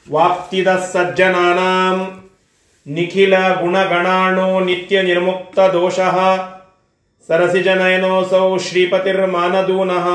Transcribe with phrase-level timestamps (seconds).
[0.08, 2.19] ವಾಪ್ತಿದ ಸಜ್ಜನಾನಾಂ
[2.88, 6.16] ನಿಖಿಲ ಗುಣಗಣಾಣೋ ನಿತ್ಯ ನಿರ್ಮುಕ್ತ ದೋಷಃ.
[7.28, 10.08] ಸರಸಿಜನಯನೋಸೌ ಶ್ರೀಪತಿರ್ಮಾನದೂನಃ.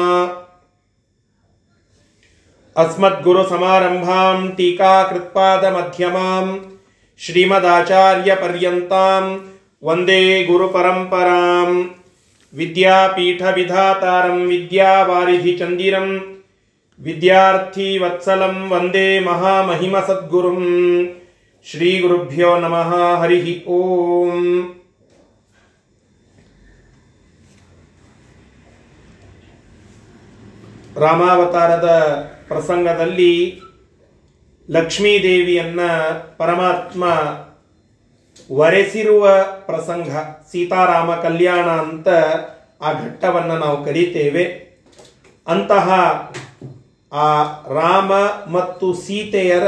[2.76, 6.46] ಅಸ್ಮದ್ಗುರು ಸಮಾರಂಭಾಂ ಟೀಕಾಕೃತ್ಪಾದ ಮಧ್ಯಮಾಂ
[7.18, 9.24] ಶ್ರೀಮದಾಚಾರ್ಯ ಪರ್ಯಂತಾಂ
[9.84, 11.90] ವಂದೇ ಗುರು ಪರಂಪರಾಂ.
[12.54, 16.08] ವಿದ್ಯಾಪೀಠ ವಿಧಾತಾರಂ ವಿದ್ಯಾವಾರಿಧಿ ಚಂದಿರಂ
[17.00, 20.64] ವಿದ್ಯಾರ್ಥಿ ವತ್ಸಲಂ ವಂದೇ ಮಹಾಮಹಿಮ ಸದ್ಗುರುಂ
[21.70, 24.44] ಶ್ರೀಗುರುಭ್ಯೋ ನಮಃ, ಹರಿ ಓಂ.
[30.96, 31.88] ರಾಮಾವತಾರದ
[32.48, 33.60] ಪ್ರಸಂಗದಲ್ಲಿ
[34.70, 35.80] ಲಕ್ಷ್ಮೀದೇವಿಯನ್ನ
[36.36, 37.04] ಪರಮಾತ್ಮ
[38.52, 39.28] ವರೆಸಿರುವ
[39.66, 40.08] ಪ್ರಸಂಗ,
[40.52, 42.08] ಸೀತಾರಾಮ ಕಲ್ಯಾಣ ಅಂತ
[42.82, 44.44] ಆ ಘಟ್ಟವನ್ನು ನಾವು ಕರೀತೇವೆ.
[45.46, 45.88] ಅಂತಹ
[47.12, 48.12] ಆ ರಾಮ
[48.52, 49.66] ಮತ್ತು ಸೀತೆಯರ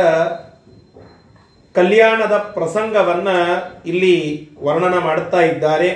[1.76, 3.28] ಕಲ್ಯಾಣದ ಪ್ರಸಂಗವನ್ನ
[3.86, 4.14] ಇಲ್ಲಿ
[4.62, 5.88] ವರ್ಣನ ಮಾಡುತ್ತಾ ಇದ್ದಾರೆ.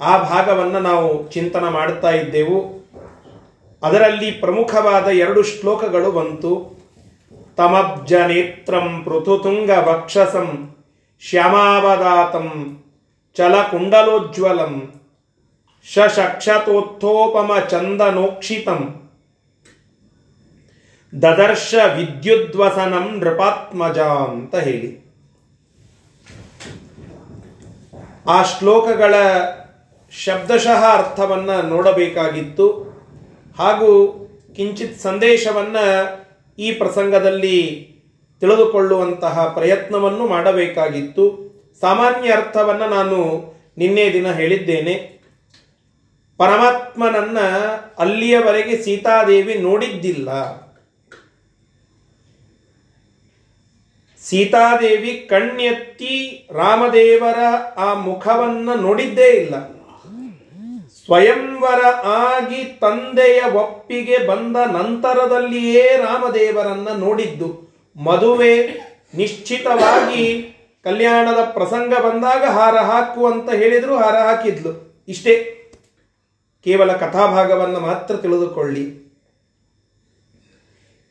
[0.00, 2.58] ಆ ಭಾಗವನ್ನು ನಾವು ಚಿಂತನ ಮಾಡುತ್ತಾ ಇದ್ದೆವು.
[3.82, 6.78] ಅದರಲ್ಲಿ ಪ್ರಮುಖವಾದ ಎರಡು ಶ್ಲೋಕಗಳು ಬಂತು.
[7.56, 10.76] ತಮಬ್ಜ ನೇತ್ರಂ ಪೃಥುತುಂಗ ವಕ್ಷಸಂ
[11.20, 12.48] ಶ್ಯಾಮಾವದಾತಂ
[13.36, 14.92] ಚಲಕುಂಡಲೋಜ್ವಲಂ
[15.94, 19.10] ಶಶಕ್ಷತೋತ್ಥೋಪಮ ಚಂದನೋಕ್ಷಿತಂ
[21.22, 25.07] ದದರ್ಶ ವಿದ್ಯುದ್ವಸನಂ ನೃಪಾತ್ಮಜ ಅಂತ ಹೇಳಿ.
[28.28, 29.14] ಆ ಶ್ಲೋಕಗಳ
[30.24, 32.66] ಶಬ್ದಶಃ ಅರ್ಥವನ್ನು ನೋಡಬೇಕಾಗಿತ್ತು.
[33.58, 34.14] ಹಾಗೂ
[34.56, 36.08] ಕಿಂಚಿತ್ ಸಂದೇಶವನ್ನು
[36.58, 37.88] ಈ ಪ್ರಸಂಗದಲ್ಲಿ
[38.40, 41.48] ತಿಳಿದುಕೊಳ್ಳುವಂತಹ ಪ್ರಯತ್ನವನ್ನು ಮಾಡಬೇಕಾಗಿತ್ತು.
[41.80, 43.18] ಸಾಮಾನ್ಯ ಅರ್ಥವನ್ನು ನಾನು
[43.78, 45.22] ನಿನ್ನೆ ದಿನ ಹೇಳಿದ್ದೇನೆ.
[46.36, 47.46] ಪರಮಾತ್ಮನನ್ನು
[47.98, 50.30] ಅಲ್ಲಿಯವರೆಗೆ ಸೀತಾದೇವಿ ನೋಡಿದ್ದಿಲ್ಲ.
[54.28, 57.38] ಸೀತಾದೇವಿ ಕಣ್ಣೆತ್ತಿ ರಾಮದೇವರ
[57.76, 59.78] ಆ ಮುಖವನ್ನ ನೋಡಿದ್ದೇ ಇಲ್ಲ.
[61.04, 67.74] ಸ್ವಯಂವರ ಆಗಿ ತಂದೆಯ ಒಪ್ಪಿಗೆ ಬಂದ ನಂತರದಲ್ಲಿಯೇ ರಾಮದೇವರನ್ನ ನೋಡಿದ್ದು.
[67.96, 68.66] ಮದುವೆ
[69.14, 75.04] ನಿಶ್ಚಿತವಾಗಿ ಕಲ್ಯಾಣದ ಪ್ರಸಂಗ ಬಂದಾಗ ಹಾರ ಹಾಕು ಅಂತ ಹೇಳಿದ್ರು, ಹಾರ ಹಾಕಿದ್ಲು.
[75.08, 75.34] ಇಷ್ಟೇ.
[76.64, 79.08] ಕೇವಲ ಕಥಾಭಾಗವನ್ನು ಮಾತ್ರ ತಿಳಿದುಕೊಳ್ಳಿ.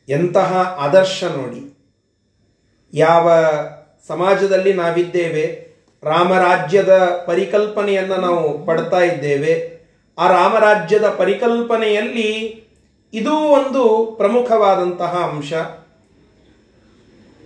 [0.08, 1.77] ಎಂತಹ ಆದರ್ಶ ನೋಡಿ.
[2.94, 3.32] ಯಾವ
[4.08, 5.68] ಸಮಾಜದಲ್ಲಿ ನಾವಿದ್ದೇವೆ,
[6.02, 9.78] ರಾಮರಾಜ್ಯದ ಪರಿಕಲ್ಪನೆಯನ್ನು ನಾವು ಪಡ್ತಾ ಇದ್ದೇವೆ.
[10.18, 12.62] ಆ ರಾಮರಾಜ್ಯದ ಪರಿಕಲ್ಪನೆಯಲ್ಲಿ
[13.12, 15.52] ಇದೂ ಒಂದು ಪ್ರಮುಖವಾದಂತಹ ಅಂಶ.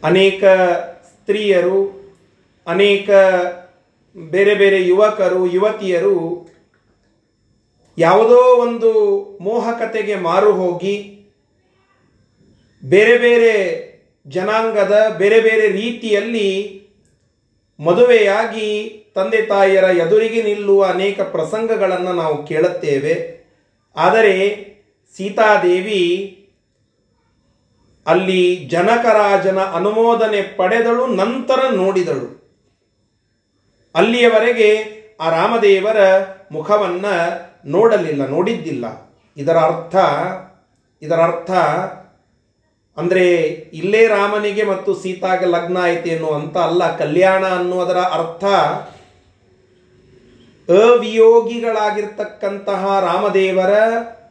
[0.04, 0.44] ಅನೇಕ
[1.04, 2.03] ಸ್ತ್ರೀಯರು,
[2.66, 3.10] ಅನೇಕ
[4.30, 6.48] ಬೇರೆ ಬೇರೆ ಯುವಕರು, ಯುವತಿಯರು
[7.98, 8.92] ಯಾವುದೋ ಒಂದು
[9.41, 11.26] ಮೋಹಕತೆಗೆ ಮಾರು ಹೋಗಿ
[12.84, 13.91] ಬೇರೆ ಬೇರೆ
[14.27, 16.49] ಜನಾಂಗದ ಬೇರೆ ಬೇರೆ ರೀತಿಯಲ್ಲಿ
[17.81, 18.69] ಮದುವೆಯಾಗಿ
[19.15, 23.15] ತಂದೆ ತಾಯಿಯರ ಎದುರಿಗೆ ನಿಲ್ಲುವ ಅನೇಕ ಪ್ರಸಂಗಗಳನ್ನು ನಾವು ಕೇಳುತ್ತೇವೆ.
[23.97, 24.34] ಆದರೆ
[25.16, 26.38] ಸೀತಾದೇವಿ
[28.06, 32.28] ಅಲ್ಲಿ ಜನಕರಾಜನ ಅನುಮೋದನೆ ಪಡೆದಳು, ನಂತರ ನೋಡಿದಳು.
[33.94, 34.71] ಅಲ್ಲಿಯವರೆಗೆ
[35.21, 35.97] ಆ ರಾಮದೇವರ
[36.53, 37.15] ಮುಖವನ್ನು
[37.66, 38.84] ನೋಡಲಿಲ್ಲ, ನೋಡಿದ್ದಿಲ್ಲ.
[39.37, 39.97] ಇದರ ಅರ್ಥ
[41.03, 41.50] ಇದರ ಅರ್ಥ
[42.97, 43.41] ಅಂದ್ರೆ
[43.72, 48.44] ಇಲ್ಲೇ ರಾಮನಿಗೆ ಮತ್ತು ಸೀತಾಗೆ ಲಗ್ನ ಆಯ್ತೇನು ಅಂತ ಅಲ್ಲ, ಕಲ್ಯಾಣ ಅನ್ನುವುದರ ಅರ್ಥ
[50.70, 53.70] ಅವಿಯೋಗಿಗಳಾಗಿರ್ತಕ್ಕಂತಹ ರಾಮದೇವರ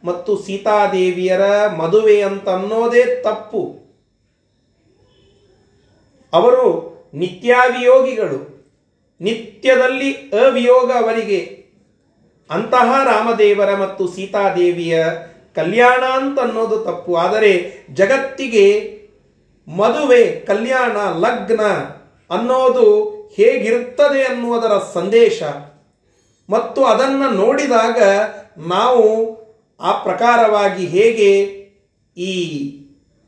[0.04, 3.82] ಮತ್ತು ಸೀತಾದೇವಿಯರ ಮದುವೆ ಅಂತ ಅನ್ನೋದೇ ತಪ್ಪು.
[6.32, 8.52] ಅವರು ನಿತ್ಯಾವಿಯೋಗಿಗಳು.
[9.20, 11.66] ನಿತ್ಯದಲ್ಲಿ ಅವಿಯೋಗ ಅವರಿಗೆ.
[12.50, 15.04] ಅಂತಹ ರಾಮದೇವರ ಮತ್ತು ಸೀತಾದೇವಿಯ
[15.54, 17.16] ಕಲ್ಯಾಣ ಅಂತ ಅನ್ನೋದು ತಪ್ಪು.
[17.16, 19.02] ಆದರೆ ಜಗತ್ತಿಗೆ
[19.68, 21.60] ಮದುವೆ, ಕಲ್ಯಾಣ, ಲಗ್ನ
[22.30, 25.42] ಅನ್ನೋದು ಹೇಗಿರುತ್ತದೆ ಅನ್ನುವುದರ ಸಂದೇಶ.
[26.50, 28.02] ಮತ್ತು ಅದನ್ನು ನೋಡಿದಾಗ
[28.56, 29.32] ನಾವು
[29.80, 31.42] ಆ ಪ್ರಕಾರವಾಗಿ ಹೇಗೆ
[32.22, 32.68] ಈ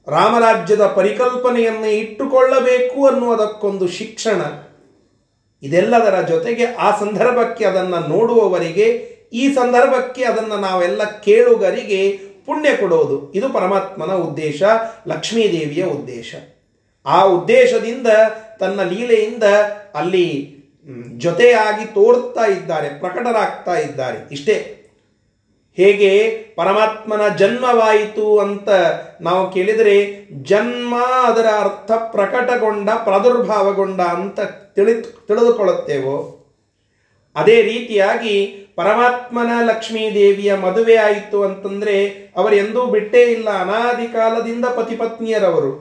[0.09, 4.41] ರಾಮರಾಜ್ಯದ ಪರಿಕಲ್ಪನೆಯನ್ನು ಇಟ್ಟುಕೊಳ್ಳಬೇಕು ಅನ್ನುವುದಕ್ಕೊಂದು ಶಿಕ್ಷಣ.
[5.63, 13.33] ಇದೆಲ್ಲದರ ಜೊತೆಗೆ ಆ ಸಂದರ್ಭಕ್ಕೆ ಅದನ್ನು ನೋಡುವವರಿಗೆ ಈ ಸಂದರ್ಭಕ್ಕೆ ಅದನ್ನು ನಾವೆಲ್ಲ ಕೇಳುಗರಿಗೆ ಪುಣ್ಯ ಕೊಡೋದು.
[13.33, 14.63] ಇದು ಪರಮಾತ್ಮನ ಉದ್ದೇಶ
[15.09, 16.35] ಲಕ್ಷ್ಮೀದೇವಿಯ ಉದ್ದೇಶ.
[17.07, 18.07] ಆ ಉದ್ದೇಶದಿಂದ
[18.61, 19.43] ತನ್ನ ಲೀಲೆಯಿಂದ
[19.95, 20.55] ಅಲ್ಲಿ
[21.19, 24.29] ಜೊತೆಯಾಗಿ ತೋರ್ತಾ ಇದ್ದಾರೆ, ಪ್ರಕಟರಾಗ್ತಾ ಇದ್ದಾರೆ.
[24.33, 24.81] ಇಷ್ಟೇ.
[25.77, 26.29] ಹೇಗೆ?
[26.57, 28.69] ಪರಮಾತ್ಮನ ಜನ್ಮವಾಯಿತು ಅಂತ
[29.21, 34.41] ನಾವು ಕೇಳಿದರೆ, ಜನ್ಮ ಅದರ ಅರ್ಥ ಪ್ರಕಟಗೊಂಡ, ಪ್ರಾದುರ್ಭಾವಗೊಂಡ ಅಂತ
[34.75, 36.41] ತಿಳಿ ತಿಳಿದುಕೊಳ್ಳುತ್ತೇವೋ?
[37.35, 38.37] ಅದೇ ರೀತಿಯಾಗಿ
[38.77, 41.97] ಪರಮಾತ್ಮನ ಲಕ್ಷ್ಮೀ ದೇವಿಯ ಮದುವೆ ಆಯಿತು ಅಂತಂದ್ರೆ
[42.57, 43.49] ಎಂದೂ ಬಿಟ್ಟೇ ಇಲ್ಲ.
[43.51, 45.73] ಅನಾದಿ ಕಾಲದಿಂದ ಪತಿಪತ್ನಿಯರವರು.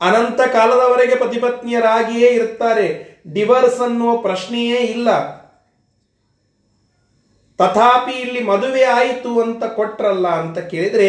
[0.00, 2.88] ಅನಂತ ಕಾಲದವರೆಗೆ ಪತಿಪತ್ನಿಯರಾಗಿಯೇ ಇರ್ತಾರೆ.
[3.32, 5.10] ಡಿವರ್ಸ್ ಅನ್ನುವ ಪ್ರಶ್ನೆಯೇ ಇಲ್ಲ.
[7.58, 11.08] ತಥಾಪಿ ಇಲ್ಲಿ ಮದುವೆ ಆಯಿತು ಅಂತ ಕೊಟ್ರಲ್ಲ ಅಂತ ಕೇಳಿದ್ರೆ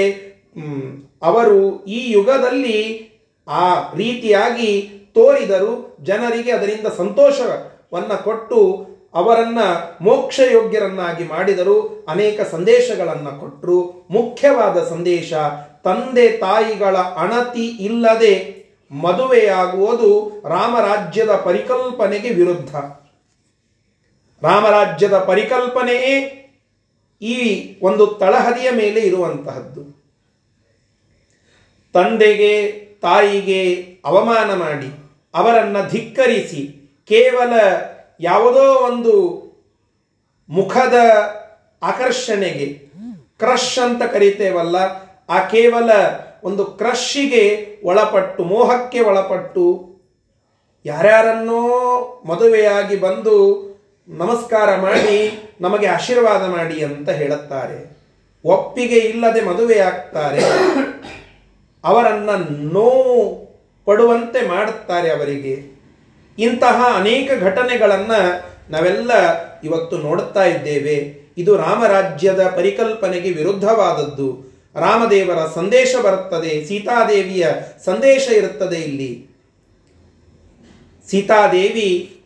[1.21, 2.79] ಅವರು ಈ ಯುಗದಲ್ಲಿ
[3.47, 9.59] ಆ ರೀತಿಯಾಗಿ ತೋರಿದರು ಜನರಿಗೆ ಅದರಿಂದ ಸಂತೋಷವನ್ನ ಕೊಟ್ಟು ಅವರನ್ನ
[10.01, 15.33] ಮೋಕ್ಷ ಯೋಗ್ಯರನ್ನಾಗಿ ಮಾಡಿದರು ಅನೇಕ ಸಂದೇಶಗಳನ್ನ ಕೊಟ್ಟರು ಮುಖ್ಯವಾದ ಸಂದೇಶ,
[15.83, 18.61] ತಂದೆ ತಾಯಿಗಳ ಅಣತಿ ಇಲ್ಲದೆ
[18.91, 22.75] ಮದುವೆಯಾಗುವುದು ರಾಮರಾಜ್ಯದ ಪರಿಕಲ್ಪನೆಗೆ ವಿರುದ್ಧ.
[24.45, 26.37] ರಾಮರಾಜ್ಯದ ಪರಿಕಲ್ಪನೆಯೇ
[27.21, 27.37] ಈ
[27.81, 30.01] ಒಂದು ತಳಹದಿಯ ಮೇಲೆ ಇರುವಂತಹದ್ದು.
[31.93, 32.71] ತಂದೆಗೆ
[33.01, 33.75] ತಾಯಿಗೆ
[34.05, 34.89] ಅವಮಾನ ಮಾಡಿ
[35.35, 36.61] ಅವರನ್ನು ಧಿಕ್ಕರಿಸಿ
[37.07, 37.53] ಕೇವಲ
[38.21, 39.41] ಯಾವುದೋ ಒಂದು
[40.49, 40.93] ಮುಖದ
[41.83, 42.65] ಆಕರ್ಷಣೆಗೆ,
[43.39, 44.75] ಕ್ರಶ್ ಅಂತ ಕರಿತೇವಲ್ಲ,
[45.29, 45.89] ಆ ಕೇವಲ
[46.43, 49.91] ಒಂದು ಕ್ರಶ್ಶಿಗೆ ಒಳಪಟ್ಟು, ಮೋಹಕ್ಕೆ ಒಳಪಟ್ಟು
[50.85, 51.61] ಯಾರ್ಯಾರನ್ನೋ
[52.25, 53.61] ಮದುವೆಯಾಗಿ ಬಂದು
[54.07, 57.97] ನಮಸ್ಕಾರ ಮಾಡಿ, ನಮಗೆ ಆಶೀರ್ವಾದ ಮಾಡಿ ಅಂತ ಹೇಳುತ್ತಾರೆ.
[58.45, 60.41] ಒಪ್ಪಿಗೆ ಇಲ್ಲದೆ ಮದುವೆಯಾಗ್ತಾರೆ.
[61.83, 62.37] ಅವರನ್ನು
[62.73, 63.51] ನೋವು
[63.85, 65.70] ಪಡುವಂತೆ ಮಾಡುತ್ತಾರೆ ಅವರಿಗೆ.
[66.41, 69.11] ಇಂತಹ ಅನೇಕ ಘಟನೆಗಳನ್ನು ನಾವೆಲ್ಲ
[69.61, 71.21] ಇವತ್ತು ನೋಡುತ್ತಾ ಇದ್ದೇವೆ.
[71.37, 74.51] ಇದು ರಾಮರಾಜ್ಯದ ಪರಿಕಲ್ಪನೆಗೆ ವಿರುದ್ಧವಾದದ್ದು.
[74.75, 77.47] ರಾಮದೇವರ ಸಂದೇಶ ಬರುತ್ತದೆ, ಸೀತಾದೇವಿಯ
[77.85, 79.27] ಸಂದೇಶ ಇರುತ್ತದೆ ಇಲ್ಲಿ.
[81.07, 82.17] ಸೀತಾದೇವಿ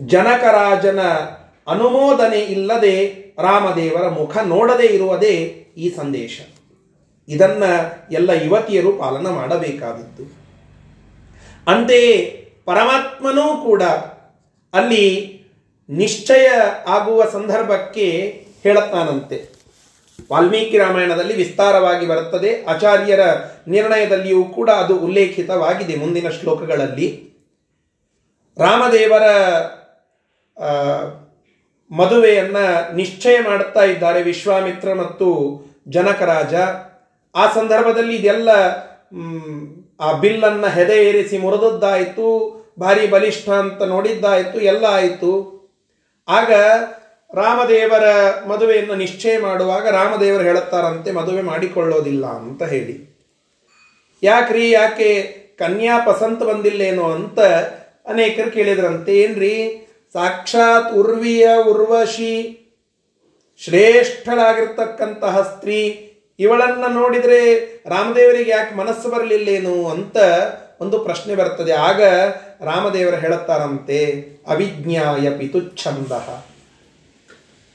[0.00, 1.00] ಜನಕರಾಜನ
[1.68, 3.06] ಅನುಮೋದನೆ ಇಲ್ಲದೆ
[3.38, 6.40] ರಾಮದೇವರ ಮುಖ ನೋಡದೇ ಇರುವುದೇ ಈ ಸಂದೇಶ.
[7.28, 7.62] ಇದನ್ನ
[8.10, 10.42] ಎಲ್ಲ ಯುವತಿಯರು ಪಾಲನ ಮಾಡಬೇಕಾದದ್ದು.
[11.68, 13.82] ಅಂತೆಯೇ ಪರಮಾತ್ಮನೂ ಕೂಡ
[14.72, 15.06] ಅಲ್ಲಿ
[15.90, 16.48] ನಿಶ್ಚಯ
[16.86, 18.06] ಆಗುವ ಸಂದರ್ಭಕ್ಕೆ
[18.62, 19.52] ಹೇಳುತ್ತಾನಂತೆ.
[20.32, 22.64] ವಾಲ್ಮೀಕಿ ರಾಮಾಯಣದಲ್ಲಿ ವಿಸ್ತಾರವಾಗಿ ಬರುತ್ತದೆ.
[22.64, 23.20] ಆಚಾರ್ಯರ
[23.68, 27.32] ನಿರ್ಣಯದಲ್ಲಿಯೂ ಕೂಡ ಅದು ಉಲ್ಲೇಖಿತವಾಗಿದೆ ಮುಂದಿನ ಶ್ಲೋಕಗಳಲ್ಲಿ.
[28.58, 29.22] ರಾಮದೇವರ
[31.90, 35.28] ಮದುವೆಯನ್ನು ನಿಶ್ಚಯ ಮಾಡುತ್ತಾ ಇದ್ದಾರೆ ವಿಶ್ವಾಮಿತ್ರ ಮತ್ತು
[35.88, 36.54] ಜನಕರಾಜ.
[37.34, 38.50] ಆ ಸಂದರ್ಭದಲ್ಲಿ ಇದೆಲ್ಲ
[40.00, 42.28] ಆ ಬಿಲ್ಲನ್ನು ಹೆದೆ ಏರಿಸಿ ಮುರಿದದ್ದಾಯಿತು,
[42.80, 45.62] ಭಾರಿ ಬಲಿಷ್ಠ ಅಂತ ನೋಡಿದ್ದಾಯಿತು, ಎಲ್ಲ ಆಯಿತು.
[46.28, 46.52] ಆಗ
[47.34, 48.02] ರಾಮದೇವರ
[48.46, 53.16] ಮದುವೆಯನ್ನು ನಿಶ್ಚಯ ಮಾಡುವಾಗ ರಾಮದೇವರು ಹೇಳುತ್ತಾರಂತೆ, ಮದುವೆ ಮಾಡಿಕೊಳ್ಳೋದಿಲ್ಲ ಅಂತ ಹೇಳಿ.
[54.22, 55.22] ಯಾಕ್ರಿ, ಯಾಕೆ
[55.58, 57.40] ಕನ್ಯಾ ಪಸಂತ ಬಂದಿಲ್ಲೇನೋ ಅಂತ
[58.06, 59.86] ಅನೇಕರು ಕೇಳಿದ್ರಂತೆ, ಏನ್ರಿ?
[60.12, 62.58] ಸಾಕ್ಷಾತ್ ಉರ್ವಿಯ ಉರ್ವಶಿ
[63.64, 66.08] ಶ್ರೇಷ್ಠಳಾಗಿರ್ತಕ್ಕಂತಹ ಸ್ತ್ರೀ
[66.42, 67.40] ಇವಳನ್ನ ನೋಡಿದರೆ
[67.86, 70.16] ರಾಮದೇವರಿಗೆ ಯಾಕೆ ಮನಸ್ಸು ಬರಲಿಲ್ಲೇನು ಅಂತ
[70.80, 72.02] ಒಂದು ಪ್ರಶ್ನೆ ಬರ್ತದೆ ಆಗ
[72.60, 73.98] ರಾಮದೇವರು ಹೇಳುತ್ತಾರಂತೆ,
[74.46, 76.12] ಅವಿಜ್ಞಾಯ ಪಿತುಚ್ಛಂದ.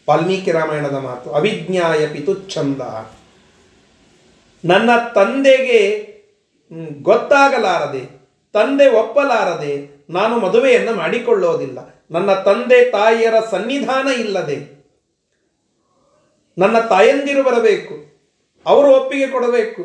[0.09, 2.81] ವಾಲ್ಮೀಕಿ ರಾಮಾಯಣದ ಮಾತು, ಅವಿಜ್ಞಾಯ ಪಿತುಚ್ಛಂದ.
[4.65, 5.81] ನನ್ನ ತಂದೆಗೆ
[7.01, 8.03] ಗೊತ್ತಾಗಲಾರದೆ,
[8.53, 9.73] ತಂದೆ ಒಪ್ಪಲಾರದೆ
[10.09, 11.79] ನಾನು ಮದುವೆಯನ್ನು ಮಾಡಿಕೊಳ್ಳೋದಿಲ್ಲ.
[12.11, 14.57] ನನ್ನ ತಂದೆ ತಾಯಿಯರ ಸನ್ನಿಧಾನ ಇಲ್ಲದೆ
[16.57, 18.06] ನನ್ನ ತಾಯಂದಿರು ಬರಬೇಕು.
[18.68, 19.83] ಅವರು ಒಪ್ಪಿಗೆ ಕೊಡಬೇಕು.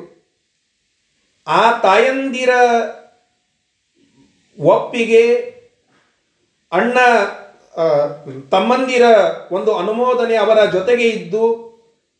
[1.46, 2.48] ಆ ತಾಯಂದಿರ
[4.58, 5.24] ಒಪ್ಪಿಗೆ
[6.72, 6.98] ಅಣ್ಣ
[8.50, 9.02] ತಮ್ಮಂದಿರ
[9.52, 11.44] ಒಂದು ಅನುಮೋದನೆ ಅವರ ಜೊತೆಗೆ ಇದ್ದು,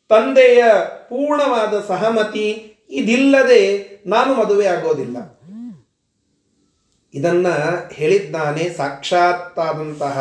[0.09, 0.62] ತಂದೆಯ
[1.09, 2.49] ಪೂರ್ಣವಾದ ಸಹಮತಿ
[2.90, 3.62] ಇದಿಲ್ಲದೆ
[4.07, 5.16] ನಾನು ಮದುವೆ ಆಗೋದಿಲ್ಲ.
[7.14, 7.47] ಇದನ್ನ
[7.92, 10.19] ಹೇಳಿದ್ದಾನೆ ಸಾಕ್ಷಾತ್ತಾದಂತಹ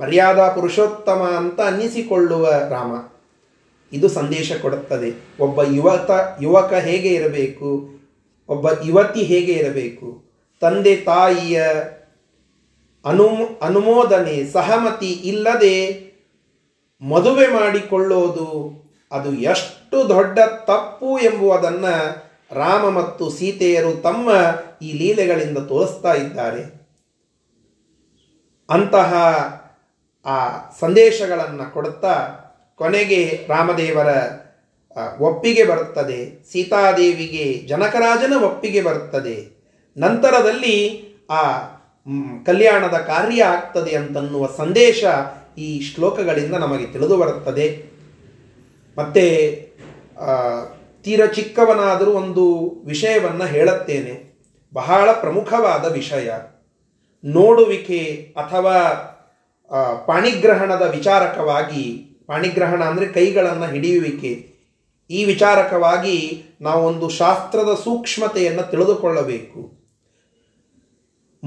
[0.00, 2.92] ಮರ್ಯಾದಾ ಪುರುಷೋತ್ತಮ ಅಂತ ಅನ್ನಿಸಿಕೊಳ್ಳುವ ರಾಮ.
[3.92, 5.12] ಇದು ಸಂದೇಶ ಕೊಡುತ್ತದೆ.
[5.40, 6.10] ಒಬ್ಬ ಯುವತ
[6.42, 7.88] ಯುವಕ ಹೇಗೆ ಇರಬೇಕು?
[8.48, 10.22] ಒಬ್ಬ ಯುವತಿ ಹೇಗೆ ಇರಬೇಕು?
[10.60, 11.62] ತಂದೆ, ತಾಯಿಯ
[13.04, 13.26] ಅನು,
[13.62, 15.76] ಅನುಮೋದನೆ, ಸಹಮತಿ ಇಲ್ಲದೆ
[17.02, 18.72] ಮದುವೆ ಮಾಡಿಕೊಳ್ಳೋದು
[19.12, 21.94] ಅದು ಎಷ್ಟು ದೊಡ್ಡ ತಪ್ಪು ಎಂಬುವುದನ್ನು
[22.52, 24.30] ರಾಮ ಮತ್ತು ಸೀತೆಯರು ತಮ್ಮ
[24.82, 26.82] ಈ ಲೀಲೆಗಳಿಂದ ತೋರಿಸ್ತಾ ಇದ್ದಾರೆ.
[28.70, 29.14] ಅಂತಹ
[30.26, 30.36] ಆ
[30.80, 32.14] ಸಂದೇಶಗಳನ್ನು ಕೊಡುತ್ತಾ
[32.76, 34.06] ಕೊನೆಗೆ ರಾಮದೇವರ
[35.20, 36.52] ಒಪ್ಪಿಗೆ ಬರುತ್ತದೆ.
[36.52, 39.62] ಸೀತಾದೇವಿಗೆ, ಜನಕರಾಜನ ಒಪ್ಪಿಗೆ ಬರುತ್ತದೆ.
[39.96, 41.58] ನಂತರದಲ್ಲಿ ಆ
[42.46, 45.04] ಕಲ್ಯಾಣದ ಕಾರ್ಯ ಆಗ್ತದೆ ಅಂತನ್ನುವ ಸಂದೇಶ
[45.58, 47.84] ಈ ಶ್ಲೋಕಗಳಿಂದ ನಮಗೆ ತಿಳಿದು ಬರುತ್ತದೆ.
[48.98, 49.52] ಮತ್ತೆ
[51.02, 54.32] ತೀರ ಚಿಕ್ಕವನಾದರೂ ಒಂದು ವಿಷಯವನ್ನು ಹೇಳುತ್ತೇನೆ.
[54.72, 56.32] ಬಹಳ ಪ್ರಮುಖವಾದ ವಿಷಯ.
[57.24, 58.78] ನೋಡುವಿಕೆ ಅಥವಾ
[60.06, 64.52] ಪಾಣಿಗ್ರಹಣದ ವಿಚಾರಕವಾಗಿ ಪಾಣಿಗ್ರಹಣ ಅಂದರೆ ಕೈಗಳನ್ನು ಹಿಡಿಯುವಿಕೆ.
[65.10, 69.82] ಈ ವಿಚಾರಕವಾಗಿ ನಾವೊಂದು ಶಾಸ್ತ್ರದ ಸೂಕ್ಷ್ಮತೆಯನ್ನು ತಿಳಿದುಕೊಳ್ಳಬೇಕು.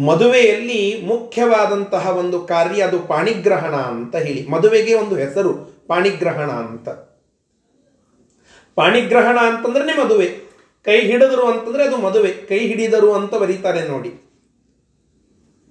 [0.06, 4.48] ಮದುವೆಯಲ್ಲಿ ಮುಖ್ಯವಾದಂತಹ ಒಂದು ಕಾರ್ಯ ಅದು ಪಾಣಿಗ್ರಹಣ ಅಂತ ಹೇಳಿ.
[4.48, 5.54] ಮದುವೆಗೆ ಒಂದು ಹೆಸರು,
[5.88, 6.90] ಪಾಣಿಗ್ರಹಣ ಅಂತ.
[8.76, 10.28] ಪಾಣಿಗ್ರಹಣ ಅಂತಂದ್ರೆ ಮದುವೆ.
[10.86, 12.34] ಕೈ ಹಿಡಿದರು ಅಂತಂದ್ರೆ ಅದು ಮದುವೆ.
[12.34, 14.32] ಕೈ ಹಿಡಿದರು ಅಂತ ಬರೀತಾರೆ ನೋಡಿ.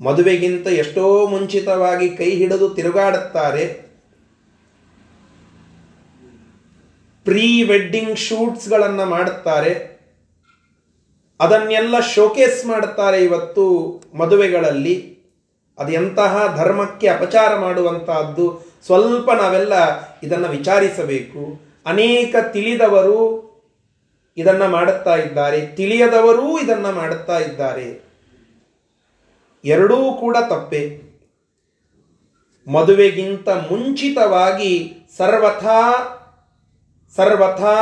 [0.01, 3.84] ಮದುವೆಗಿಂತ ಎಷ್ಟೋ ಮುಂಚಿತವಾಗಿ ಕೈ ಹಿಡಿದು ತಿರುಗಾಡುತ್ತಾರೆ.
[7.25, 9.95] ಪ್ರೀ ವೆಡ್ಡಿಂಗ್ ಶೂಟ್ಸ್ಗಳನ್ನು ಮಾಡುತ್ತಾರೆ.
[11.41, 15.19] ಅದನ್ನೆಲ್ಲ ಶೋಕೇಸ್ ಮಾಡುತ್ತಾರೆ ಇವತ್ತು ಮದುವೆಗಳಲ್ಲಿ.
[15.79, 18.63] ಅದು ಎಂತಹ ಧರ್ಮಕ್ಕೆ ಅಪಚಾರ ಮಾಡುವಂತಹದ್ದು.
[18.87, 19.73] ಸ್ವಲ್ಪ ನಾವೆಲ್ಲ
[20.23, 21.61] ಇದನ್ನು ವಿಚಾರಿಸಬೇಕು.
[21.87, 23.45] ಅನೇಕ ತಿಳಿದವರು
[24.37, 25.67] ಇದನ್ನು ಮಾಡುತ್ತಾ ಇದ್ದಾರೆ.
[25.67, 28.05] ತಿಳಿಯದವರೂ ಇದನ್ನು ಮಾಡುತ್ತಾ ಇದ್ದಾರೆ.
[29.65, 31.01] ಎರಡೂ ಕೂಡ ತಪ್ಪೆ.
[32.73, 35.81] ಮದುವೆಗಿಂತ ಮುಂಚಿತವಾಗಿ ಸರ್ವಥಾ
[37.17, 37.75] ಸರ್ವಥಾ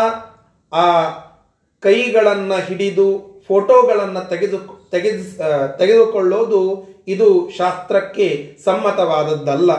[0.72, 1.08] ಆ
[1.80, 5.36] ಕೈಗಳನ್ನು ಹಿಡಿದು ಫೋಟೋಗಳನ್ನು ತೆಗೆದು ತೆಗೆದು
[5.78, 9.72] ತೆಗೆದುಕೊಳ್ಳೋದು ಇದು ಶಾಸ್ತ್ರಕ್ಕೆ ಸಮ್ಮತವಾದದ್ದಲ್ಲ.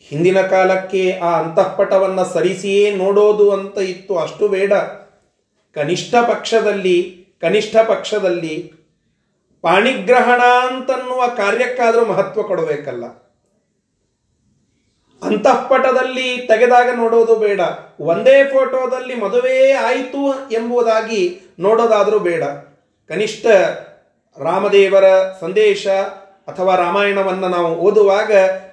[0.00, 4.72] ಹಿಂದಿನ ಕಾಲಕ್ಕೆ ಆ ಅಂತಃಪಟವನ್ನು ಸರಿಸಿಯೇ ನೋಡೋದು ಅಂತ ಇತ್ತು ಅಷ್ಟು ಬೇಡ.
[5.74, 8.72] ಕನಿಷ್ಠ ಪಕ್ಷದಲ್ಲಿ ಕನಿಷ್ಠ ಪಕ್ಷದಲ್ಲಿ
[9.62, 13.04] ಪಾಣಿಗ್ರಹಣ ಅಂತನ್ನುವ ಕಾರ್ಯಕ್ಕಾದರೂ ಮಹತ್ವ ಕೊಡಬೇಕಲ್ಲ.
[15.22, 17.60] ಅಂತಃಪಟದಲ್ಲಿ ತೆಗೆದಾಗ ನೋಡೋದು ಬೇಡ.
[18.00, 22.44] ಒಂದೇ ಫೋಟೋದಲ್ಲಿ ಮದುವೆ ಆಯಿತು ಎಂಬುದಾಗಿ ನೋಡೋದಾದರೂ ಬೇಡ.
[23.08, 23.46] ಕನಿಷ್ಠ
[24.38, 25.04] ರಾಮದೇವರ
[25.40, 25.86] ಸಂದೇಶ
[26.48, 28.30] ಅಥವಾ ರಾಮಾಯಣವನ್ನು ನಾವು ಓದುವಾಗ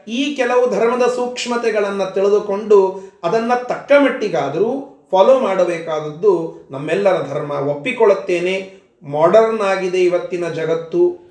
[0.08, 7.51] ಈ ಕೆಲವು ಧರ್ಮದ ಸೂಕ್ಷ್ಮತೆಗಳನ್ನು ತಿಳಿದುಕೊಂಡು ಅದನ್ನು ತಕ್ಕ ಮಟ್ಟಿಗಾದರೂ ಫಾಲೋ ಮಾಡಬೇಕಾದದ್ದು ನಮ್ಮೆಲ್ಲರ ಧರ್ಮ.
[7.51, 11.29] ಒಪ್ಪಿಕೊಳ್ಳುತ್ತೇನೆ ಮಾಡರ್ನ್ ಆಗಿದೆ ಇವತ್ತಿನ ಜಗತ್ತು.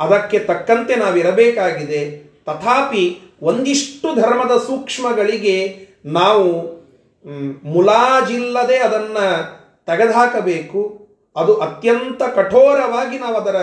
[0.00, 2.28] ಅದಕ್ಕೆ ತಕ್ಕಂತೆ ನಾವಿರಬೇಕಾಗಿದೆ.
[2.46, 6.78] ತಥಾಪಿ ಒಂದಿಷ್ಟು ಧರ್ಮದ ಸೂಕ್ಷ್ಮಗಳಿಗೆ ನಾವು
[7.64, 9.24] ಮುಲಾಜಿಲ್ಲದೆ ಅದನ್ನು
[9.86, 11.08] ತೆಗೆದುಹಾಕಬೇಕು.
[11.36, 13.56] ಅದು ಅತ್ಯಂತ ಕಠೋರವಾಗಿ ನಾವು ಅದರ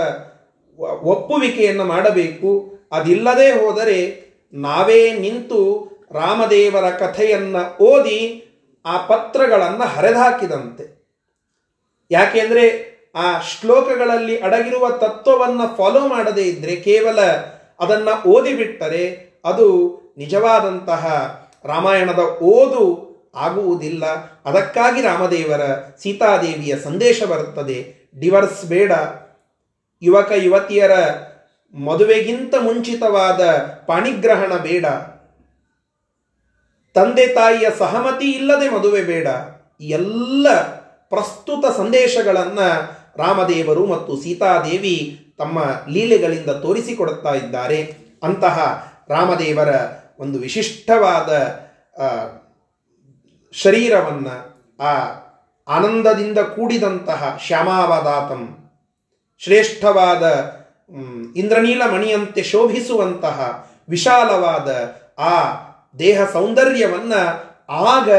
[1.02, 2.80] ಒಪ್ಪುವಿಕೆಯನ್ನು ಮಾಡಬೇಕು.
[2.92, 8.42] ಅದಿಲ್ಲದೆ ಹೋದರೆ ನಾವೇ ನಿಂತು ರಾಮದೇವರ ಕಥೆಯನ್ನು ಓದಿ
[8.86, 10.96] ಆ ಪತ್ರಗಳನ್ನು ಹರಿದಾಕಿದಂತೆ
[12.12, 17.20] ಯಾಕೆಂದರೆ ಆ ಶ್ಲೋಕಗಳಲ್ಲಿ ಅಡಗಿರುವ ತತ್ವವನ್ನು ಫಾಲೋ ಮಾಡದೇ ಇದ್ದರೆ ಕೇವಲ
[17.80, 21.06] ಅದನ್ನು ಓದಿಬಿಟ್ಟರೆ ಅದು ನಿಜವಾದಂತಹ
[21.66, 24.06] ರಾಮಾಯಣದ ಓದು ಆಗುವುದಿಲ್ಲ.
[24.46, 25.62] ಅದಕ್ಕಾಗಿ ರಾಮದೇವರ
[26.02, 27.96] ಸೀತಾದೇವಿಯ ಸಂದೇಶ ಬರುತ್ತದೆ.
[28.20, 28.92] ಡಿವರ್ಸ್ ಬೇಡ.
[30.02, 30.92] ಯುವಕ ಯುವತಿಯರ
[31.74, 33.42] ಮದುವೆಗಿಂತ ಮುಂಚಿತವಾದ
[33.88, 34.86] ಪಾಣಿಗ್ರಹಣ ಬೇಡ.
[36.94, 39.28] ತಂದೆ ತಾಯಿಯ ಸಹಮತಿ ಇಲ್ಲದೆ ಮದುವೆ ಬೇಡ.
[39.82, 40.48] ಎಲ್ಲ
[41.10, 47.98] ಪ್ರಸ್ತುತ ಸಂದೇಶಗಳನ್ನು ರಾಮದೇವರು ಮತ್ತು ಸೀತಾದೇವಿ ತಮ್ಮ ಲೀಲೆಗಳಿಂದ ತೋರಿಸಿಕೊಡುತ್ತಾ ಇದ್ದಾರೆ.
[48.24, 49.70] ಅಂತಹ ರಾಮದೇವರ
[50.20, 51.32] ಒಂದು ವಿಶಿಷ್ಟವಾದ
[53.54, 54.36] ಶರೀರವನ್ನು
[54.80, 54.94] ಆ
[55.68, 58.58] ಆನಂದದಿಂದ ಕೂಡಿದಂತಹ ಶ್ಯಾಮಾವದಾತಂ,
[59.40, 60.24] ಶ್ರೇಷ್ಠವಾದ
[61.36, 64.70] ಇಂದ್ರನೀಲ ಮಣಿಯಂತೆ ಶೋಭಿಸುವಂತಹ ವಿಶಾಲವಾದ
[65.18, 65.36] ಆ
[66.00, 67.22] ದೇಹ ಸೌಂದರ್ಯವನ್ನು
[67.70, 68.10] ಆಗ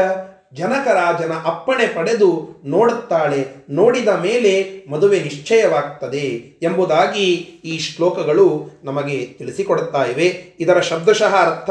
[0.53, 4.53] ಜನಕರಾಜನ ಅಪ್ಪಣೆ ಪಡೆದು ನೋಡುತ್ತಾಳೆ, ನೋಡಿದ ಮೇಲೆ
[4.91, 6.25] ಮದುವೆ ನಿಶ್ಚಯವಾಗ್ತದೆ
[6.61, 7.25] ಎಂಬುದಾಗಿ
[7.71, 10.55] ಈ ಶ್ಲೋಕಗಳು ನಮಗೆ ತಿಳಿಸಿಕೊಡುತ್ತಾ ಇವೆ.
[10.59, 11.69] ಇದರ ಶಬ್ದಶಃ ಅರ್ಥ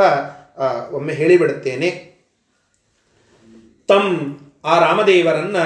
[0.92, 1.88] ಒಮ್ಮೆ ಹೇಳಿಬಿಡುತ್ತೇನೆ.
[3.88, 4.04] ತಂ,
[4.64, 5.56] ಆ ರಾಮದೇವರನ್ನ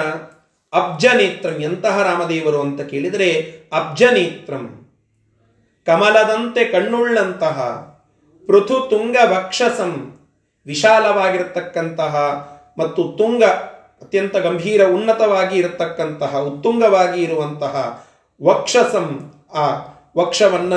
[0.73, 3.31] ಅಬ್ಜನೇತ್ರಂ, ಎಂತಹ ರಾಮದೇವರು ಅಂತ ಕೇಳಿದರೆ
[3.73, 4.65] ಅಬ್ಜನೇತ್ರಂ.
[5.87, 7.59] ಕಮಲದಂತೆ ಕಣ್ಣುಳ್ಳಂತಹ
[8.47, 10.21] ಪೃಥು ತುಂಗ ವಕ್ಷಸಂ
[10.67, 12.17] ವಿಶಾಲವಾಗಿರತಕ್ಕಂತಹ
[12.79, 13.43] ಮತ್ತು ತುಂಗ
[14.03, 18.05] ಅತ್ಯಂತ ಗಂಭೀರ ಉನ್ನತವಾಗಿ ಇರತಕ್ಕಂತಹ, ಉತ್ತುಂಗವಾಗಿ ಇರುವಂತಹ
[18.43, 19.81] ವಕ್ಷಸಂ ಆ
[20.17, 20.75] ವಕ್ಷವನ್ನ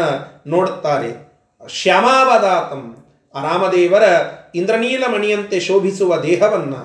[0.48, 1.34] ನೋಡುತ್ತಾರೆ.
[1.70, 2.96] ಶ್ಯಾಮಾವದಾತಂ,
[3.36, 4.04] ಆ ರಾಮದೇವರ
[4.56, 6.76] ಇಂದ್ರನೀಲ ಮಣಿಯಂತೆ ಶೋಭಿಸುವ ದೇಹವನ್ನ,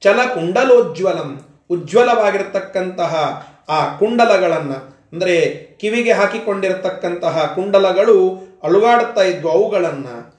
[0.00, 10.36] ಚಲಕುಂಡಲೋಜ್ವಲಂ, ಉಜ್ವಲವಾಗಿರತಕ್ಕಂತಹ ಆ ಕುಂಡಲಗಳನ್ನು, ಅಂದರೆ ಕಿವಿಗೆ ಹಾಕಿಕೊಂಡಿರತಕ್ಕಂತಹ ಕುಂಡಲಗಳು ಅಳುಗಾಡುತ್ತಾ ಇದ್ವು ಅವುಗಳನ್ನು,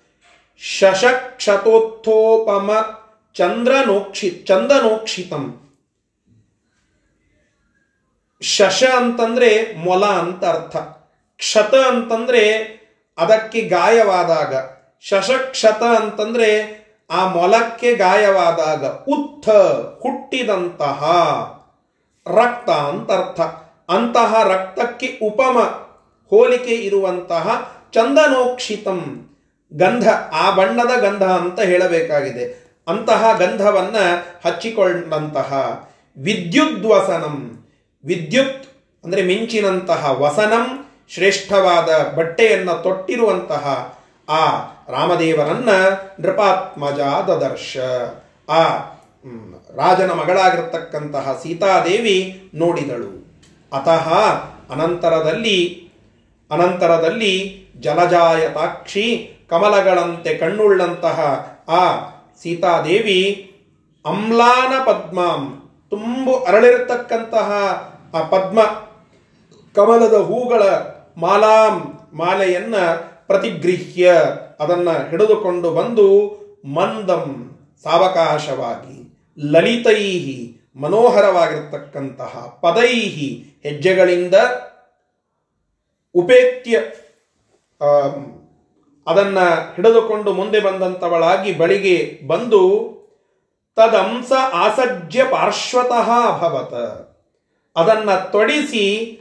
[0.60, 2.72] ಶಶಕ್ಷತೋತ್ಥೋಪಮ
[3.38, 5.70] ಚಂದ್ರನೋಕ್ಷಿ ಚಂದನೋಕ್ಷಿತಂ.
[8.42, 10.78] ಶಶ ಅಂತಂದ್ರೆ ಮೊಲ ಅಂತ ಅರ್ಥ.
[11.38, 12.54] ಕ್ಷತ ಅಂತಂದ್ರೆ
[13.18, 14.56] ಅದಕ್ಕೆ ಗಾಯವಾದಾಗ.
[15.02, 16.78] ಶಶಕ್ಷತ ಅಂತಂದ್ರೆ
[17.10, 18.86] ಆ ಮೊಲಕ್ಕೆ ಗಾಯವಾದಾಗ.
[18.86, 19.50] ಉತ್ಥ
[20.02, 21.04] ಹುಟ್ಟಿದಂತಹ
[22.28, 23.42] ರಕ್ತ ಅಂತ ಅರ್ಥ.
[23.92, 25.58] ಅಂತಹ ರಕ್ತಕ್ಕೆ ಉಪಮ
[26.30, 29.30] ಹೋಲಿಕೆ ಇರುವಂತಹ ಚಂದನೋಕ್ಷಿತಂ.
[29.74, 32.67] ಗಂಧ, ಆ ಬಣ್ಣದ ಗಂಧ ಅಂತ ಹೇಳಬೇಕಾಗಿದೆ.
[32.88, 33.96] ಅಂತಹ ಗಂಧವನ್ನ
[34.46, 35.52] ಹಚ್ಚಿಕೊಂಡಂತಹ
[36.18, 37.66] ವಿದ್ಯುದ್ವಸನಂ.
[38.06, 38.66] ವಿದ್ಯುತ್
[39.04, 43.96] ಅಂದರೆ ಮಿಂಚಿನಂತಹ ವಸನಂ, ಶ್ರೇಷ್ಠವಾದ ಬಟ್ಟೆಯನ್ನು ತೊಟ್ಟಿರುವಂತಹ
[44.30, 44.46] ಆ
[44.90, 45.70] ರಾಮದೇವರನ್ನ
[46.20, 47.78] ನೃಪಾತ್ಮಜ ದದರ್ಶ
[48.50, 48.64] ಆ
[49.76, 53.28] ರಾಜನ ಮಗಳಾಗಿರ್ತಕ್ಕಂತಹ ಸೀತಾದೇವಿ ನೋಡಿದಳು.
[53.74, 54.10] ಅತಃ
[54.72, 55.90] ಅನಂತರದಲ್ಲಿ
[56.52, 57.34] ಅನಂತರದಲ್ಲಿ
[57.80, 59.06] ಜಲಜಾಯತಾಕ್ಷಿ
[59.50, 61.20] ಕಮಲಗಳಂತೆ ಕಣ್ಣುಳ್ಳಂತಹ
[61.70, 61.82] ಆ
[62.42, 63.22] ಸೀತಾದೇವಿ
[64.06, 65.42] ಅಮ್ಲಾನ ಪದ್ಮಾಂ.
[65.90, 67.50] ತುಂಬು ಅರಳಿರತಕ್ಕಂತಹ
[68.14, 68.60] ಆ ಪದ್ಮ,
[69.76, 70.64] ಕಮಲದ ಹೂಗಳ
[71.18, 71.76] ಮಾಲಾಂ,
[72.14, 72.76] ಮಾಲೆಯನ್ನ
[73.28, 74.12] ಪ್ರತಿಗೃಹ್ಯ,
[74.60, 76.08] ಅದನ್ನ ಹಿಡಿದುಕೊಂಡು ಬಂದು
[76.66, 77.26] ಮಂದಂ,
[77.84, 78.98] ಸಾವಕಾಶವಾಗಿ,
[79.52, 80.40] ಲಲಿತೈಹಿ,
[80.76, 83.30] ಮನೋಹರವಾಗಿರತಕ್ಕಂತಹ ಪದೈಹಿ
[83.64, 84.36] ಹೆಜ್ಜೆಗಳಿಂದ
[86.16, 86.78] ಉಪೇತ್ಯ
[89.08, 89.40] ಅದನ್ನ
[89.76, 92.98] ಹಿಡಿದುಕೊಂಡು ಮುಂದೆ ಬಂದಂತವಳಾಗಿ ಬಳಿಗೆ ಬಂದು,
[93.76, 96.74] ತದಂಸ ಆಸಜ್ಯ ಪಾರ್ಶ್ವತಃ ಅಭವತ
[97.80, 99.14] ಅದನ್ನ ತೊಡಿಸಿ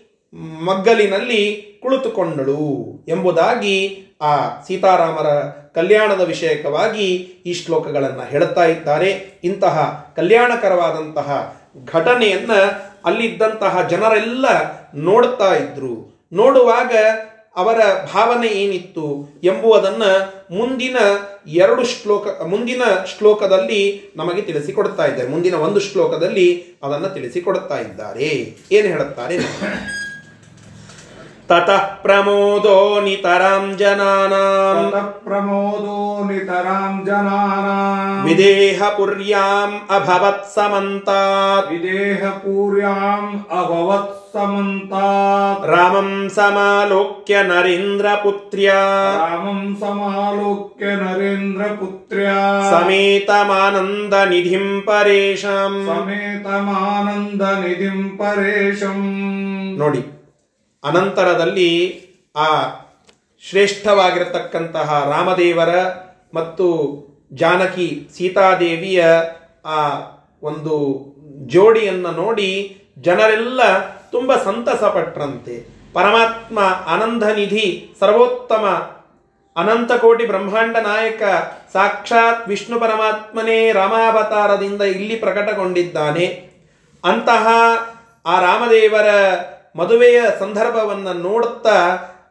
[0.65, 5.27] ಮಗ್ಗಲಿನಲ್ಲಿ ಕುಳಿತುಕೊಂಡಳು ಎಂಬುದಾಗಿ ಆ ಸೀತಾರಾಮರ
[5.75, 7.15] ಕಲ್ಯಾಣದ ವಿಷಯಕವಾಗಿ
[7.47, 9.41] ಈ ಶ್ಲೋಕಗಳನ್ನು ಹೇಳುತ್ತಾ ಇದ್ದಾರೆ.
[9.45, 11.57] ಇಂತಹ ಕಲ್ಯಾಣಕರವಾದಂತಹ
[11.93, 12.61] ಘಟನೆಯನ್ನು
[13.05, 14.47] ಅಲ್ಲಿದ್ದಂತಹ ಜನರೆಲ್ಲ
[14.95, 16.27] ನೋಡ್ತಾ ಇದ್ರು.
[16.33, 16.93] ನೋಡುವಾಗ
[17.57, 17.81] ಅವರ
[18.15, 20.11] ಭಾವನೆ ಏನಿತ್ತು ಎಂಬುವುದನ್ನು
[20.57, 20.97] ಮುಂದಿನ
[21.47, 22.83] ಎರಡು ಶ್ಲೋಕ, ಮುಂದಿನ
[23.19, 25.29] ಶ್ಲೋಕದಲ್ಲಿ ನಮಗೆ ತಿಳಿಸಿಕೊಡ್ತಾ ಇದ್ದಾರೆ.
[25.29, 28.57] ಮುಂದಿನ ಒಂದು ಶ್ಲೋಕದಲ್ಲಿ ಅದನ್ನು ತಿಳಿಸಿಕೊಡುತ್ತಾ ಇದ್ದಾರೆ.
[28.73, 29.37] ಏನು ಹೇಳುತ್ತಾರೆ?
[31.51, 35.99] ततः प्रमोदो नितरां जनानां प्रमोदो
[36.29, 43.29] नितरां जनानां विदेहपुर्याम् अभवत् समन्तात् विदेहपुर्याम्
[43.61, 48.81] अभवत् समन्तात् रामं समालोक्य नरेन्द्रपुत्र्या
[49.21, 52.37] रामं समालोक्य नरेन्द्रपुत्र्या
[52.73, 56.99] समेतमानन्दनिधिं परेशाम् समेतमानन्दनिधिं
[58.21, 59.07] परेशम्
[59.81, 60.03] ನೋಡಿ
[60.85, 62.01] ಅನಂತರದಲ್ಲಿ
[62.37, 62.65] ಆ
[63.43, 65.77] ಶ್ರೇಷ್ಠವಾಗಿರತಕ್ಕಂತಹ ರಾಮದೇವರ
[66.35, 66.67] ಮತ್ತು
[67.33, 69.05] ಜಾನಕಿ ಸೀತಾದೇವಿಯ
[69.65, 70.01] ಆ
[70.43, 70.75] ಒಂದು
[71.47, 73.61] ಜೋಡಿಯನ್ನು ನೋಡಿ ಜನರೆಲ್ಲ
[74.11, 78.93] ತುಂಬ ಸಂತಸ ಪಟ್ರಂತೆ ಪರಮಾತ್ಮ ಆನಂದ ನಿಧಿ ಸರ್ವೋತ್ತಮ
[79.57, 81.23] ಅನಂತ ಕೋಟಿ ಬ್ರಹ್ಮಾಂಡ ನಾಯಕ,
[81.73, 86.27] ಸಾಕ್ಷಾತ್ ವಿಷ್ಣು ಪರಮಾತ್ಮನೇ ರಾಮಾವತಾರದಿಂದ ಇಲ್ಲಿ ಪ್ರಕಟಗೊಂಡಿದ್ದಾನೆ.
[87.05, 87.49] ಅಂತಹ
[88.27, 89.07] ಆ ರಾಮದೇವರ
[89.77, 91.79] ಮದುವೆಯ ಸಂದರ್ಭವನ್ನು ನೋಡುತ್ತಾ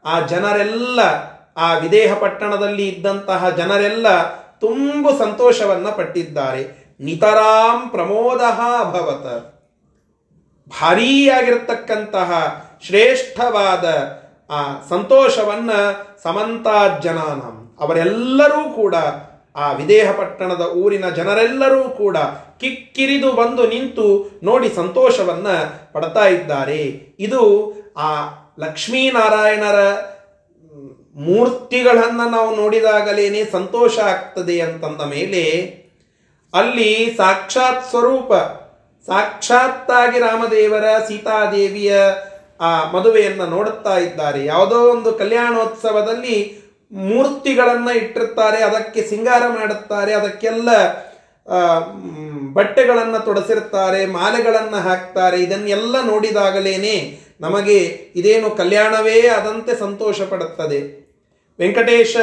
[0.06, 1.00] ಆ ಜನರೆಲ್ಲ,
[1.58, 4.08] ಆ ವಿದೇಹ ಪಟ್ಟಣದಲ್ಲಿ ಇದ್ದಂತಹ ಜನರೆಲ್ಲ
[4.60, 6.64] ತುಂಬು ಸಂತೋಷವನ್ನು ಪಟ್ಟಿದ್ದಾರೆ.
[7.00, 8.42] ನಿತರಾಂ ಪ್ರಮೋದ
[8.82, 9.28] ಅಭವತ
[10.70, 12.32] ಭಾರೀಯಾಗಿರ್ತಕ್ಕಂತಹ
[12.88, 13.86] ಶ್ರೇಷ್ಠವಾದ
[14.50, 15.80] ಆ ಸಂತೋಷವನ್ನು
[16.24, 18.96] ಸಮಂತಾ ಜನಾನಂ, ಅವರೆಲ್ಲರೂ ಕೂಡ
[19.56, 22.18] ಆ ವಿದೇಹ ಪಟ್ಟಣದ ಊರಿನ ಜನರೆಲ್ಲರೂ ಕೂಡ
[22.60, 24.06] ಕಿಕ್ಕಿರಿದು ಬಂದು ನಿಂತು
[24.44, 25.48] ನೋಡಿ ಸಂತೋಷವನ್ನ
[25.92, 26.82] ಪಡ್ತಾ ಇದ್ದಾರೆ.
[27.20, 27.42] ಇದು
[27.98, 28.10] ಆ
[28.60, 29.80] ಲಕ್ಷ್ಮೀನಾರಾಯಣರ
[31.16, 35.44] ಮೂರ್ತಿಗಳನ್ನು ನಾವು ನೋಡಿದಾಗಲೇನೆ ಸಂತೋಷ ಆಗ್ತದೆ ಅಂತಂದ ಮೇಲೆ
[36.54, 38.34] ಅಲ್ಲಿ ಸಾಕ್ಷಾತ್ ಸ್ವರೂಪ,
[39.08, 41.96] ಸಾಕ್ಷಾತ್ತಾಗಿ ರಾಮದೇವರ ಸೀತಾದೇವಿಯ
[42.62, 44.46] ಆ ಮದುವೆಯನ್ನು ನೋಡುತ್ತಾ ಇದ್ದಾರೆ.
[44.46, 46.38] ಯಾವುದೋ ಒಂದು ಕಲ್ಯಾಣೋತ್ಸವದಲ್ಲಿ
[46.92, 50.70] ಮೂರ್ತಿಗಳನ್ನ ಇಟ್ಟಿರ್ತಾರೆ, ಅದಕ್ಕೆ ಸಿಂಗಾರ ಮಾಡುತ್ತಾರೆ, ಅದಕ್ಕೆಲ್ಲ
[52.54, 57.78] ಬಟ್ಟೆಗಳನ್ನು ತೊಡಸಿರ್ತಾರೆ, ಮಾಲೆಗಳನ್ನು ಹಾಕ್ತಾರೆ, ಇದನ್ನೆಲ್ಲ ನೋಡಿದಾಗಲೇನೆ ನಮಗೆ
[58.16, 61.06] ಇದೇನು ಕಲ್ಯಾಣವೇ ಆದಂತೆ ಸಂತೋಷ ಪಡುತ್ತದೆ.
[61.60, 62.18] ವೆಂಕಟೇಶ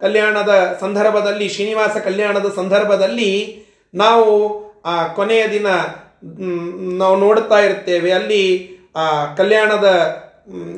[0.00, 3.62] ಕಲ್ಯಾಣದ ಸಂದರ್ಭದಲ್ಲಿ, ಶ್ರೀನಿವಾಸ ಕಲ್ಯಾಣದ ಸಂದರ್ಭದಲ್ಲಿ
[3.94, 5.66] ನಾವು ಆ ಕೊನೆಯ ದಿನ
[6.98, 8.12] ನಾವು ನೋಡುತ್ತಾ ಇರ್ತೇವೆ.
[8.12, 9.86] ಅಲ್ಲಿ ಆ ಕಲ್ಯಾಣದ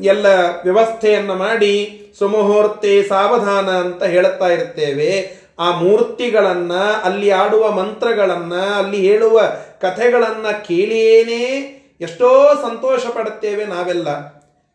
[0.02, 0.26] ಎಲ್ಲ
[0.64, 5.38] ವ್ಯವಸ್ಥೆಯನ್ನು ಮಾಡಿ ಸುಮುಹೂರ್ತಿ ಸಾವಧಾನ ಅಂತ ಹೇಳುತ್ತಾ ಇರ್ತೇವೆ.
[5.58, 9.40] ಆ ಮೂರ್ತಿಗಳನ್ನು, ಅಲ್ಲಿ ಆಡುವ ಮಂತ್ರಗಳನ್ನು, ಅಲ್ಲಿ ಹೇಳುವ
[9.80, 14.08] ಕಥೆಗಳನ್ನು ಕೇಳಿಯೇನೇ ಎಷ್ಟೋ ಸಂತೋಷ ಪಡುತ್ತೇವೆ ನಾವೆಲ್ಲ.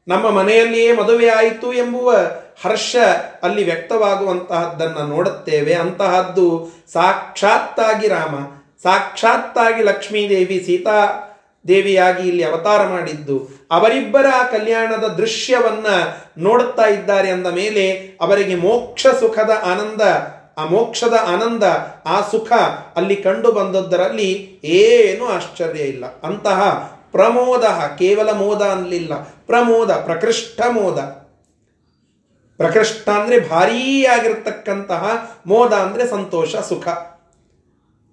[0.08, 2.16] ನಮ್ಮ ಮನೆಯಲ್ಲಿಯೇ ಮದುವೆ ಆಯಿತು ಎಂಬುವ
[2.64, 2.96] ಹರ್ಷ
[3.44, 5.74] ಅಲ್ಲಿ ವ್ಯಕ್ತವಾಗುವಂತಹದ್ದನ್ನು ನೋಡುತ್ತೇವೆ.
[5.74, 8.36] ಅಂತಹದ್ದು ಸಾಕ್ಷಾತ್ತಾಗಿ ರಾಮ,
[8.84, 11.30] ಸಾಕ್ಷಾತ್ತಾಗಿ ಲಕ್ಷ್ಮೀದೇವಿ, ಸೀತಾ
[11.68, 13.50] ದೇವಿಯಾಗಿ ಇಲ್ಲಿ ಅವತಾರ ಮಾಡಿದ್ದು.
[13.72, 15.86] ಅವರಿಬ್ಬರ ಕಲ್ಯಾಣದ ದೃಶ್ಯವನ್ನ
[16.38, 20.02] ನೋಡುತ್ತಾ ಇದ್ದಾರೆ ಅಂದ ಮೇಲೆ ಅವರಿಗೆ ಮೋಕ್ಷ ಸುಖದ ಆನಂದ,
[20.58, 21.64] ಆ ಮೋಕ್ಷದ ಆನಂದ,
[22.06, 22.52] ಆ ಸುಖ
[22.96, 26.06] ಅಲ್ಲಿ ಕಂಡು ಬಂದದ್ದರಲ್ಲಿ ಏನು ಆಶ್ಚರ್ಯ ಇಲ್ಲ.
[26.24, 26.62] ಅಂತಹ
[27.12, 27.64] ಪ್ರಮೋದ,
[28.00, 31.00] ಕೇವಲ ಮೋದ ಅನ್ಲಿಲ್ಲ ಪ್ರಮೋದ, ಪ್ರಕೃಷ್ಟ ಮೋದ.
[32.58, 36.88] ಪ್ರಕೃಷ್ಟ ಅಂದ್ರೆ ಭಾರೀಯಾಗಿರ್ತಕ್ಕಂತಹ ಮೋದ ಅಂದ್ರೆ ಸಂತೋಷ, ಸುಖ.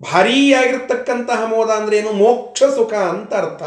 [0.02, 2.12] ಭಾರೀಯಾಗಿರ್ತಕ್ಕಂತಹ ಮೋದ ಅಂದ್ರೆ ಏನು?
[2.12, 3.62] ಮೋಕ್ಷ ಸುಖ ಅಂತ ಅರ್ಥ.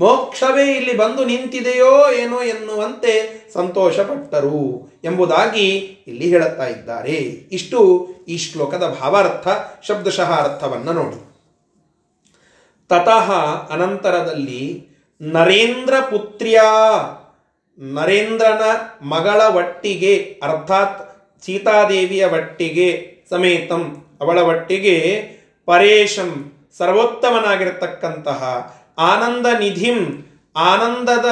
[0.00, 5.68] ಮೋಕ್ಷವೇ ಇಲ್ಲಿ ಬಂದು ನಿಂತಿದೆಯೋ ಏನೋ ಎನ್ನುವಂತೆ ಸಂತೋಷಪಟ್ಟರು ಎಂಬುದಾಗಿ
[6.08, 7.12] ಇಲ್ಲಿ ಹೇಳುತ್ತಾ ಇದ್ದಾರೆ.
[7.52, 9.48] ಇಷ್ಟು ಈ ಶ್ಲೋಕದ ಭಾವಾರ್ಥ,
[9.86, 11.34] ಶಬ್ದಶಃ ಅರ್ಥವನ್ನು ನೋಡಿ.
[12.88, 13.32] ತತಃ
[13.70, 14.88] ಅನಂತರದಲ್ಲಿ
[15.20, 16.60] ನರೇಂದ್ರ ಪುತ್ರಿಯ,
[17.78, 18.62] ನರೇಂದ್ರನ
[19.02, 25.28] ಮಗಳ ಒಟ್ಟಿಗೆ, ಅರ್ಥಾತ್ ಸೀತಾದೇವಿಯ ಒಟ್ಟಿಗೆ ಸಮೇತಂ ಅವಳ ಒಟ್ಟಿಗೆ
[25.68, 26.30] ಪರೇಶಂ
[26.78, 28.40] ಸರ್ವೋತ್ತಮನಾಗಿರತಕ್ಕಂತಹ
[28.98, 29.98] ಆನಂದ ನಿಧಿಂ,
[30.56, 31.28] ಆನಂದದ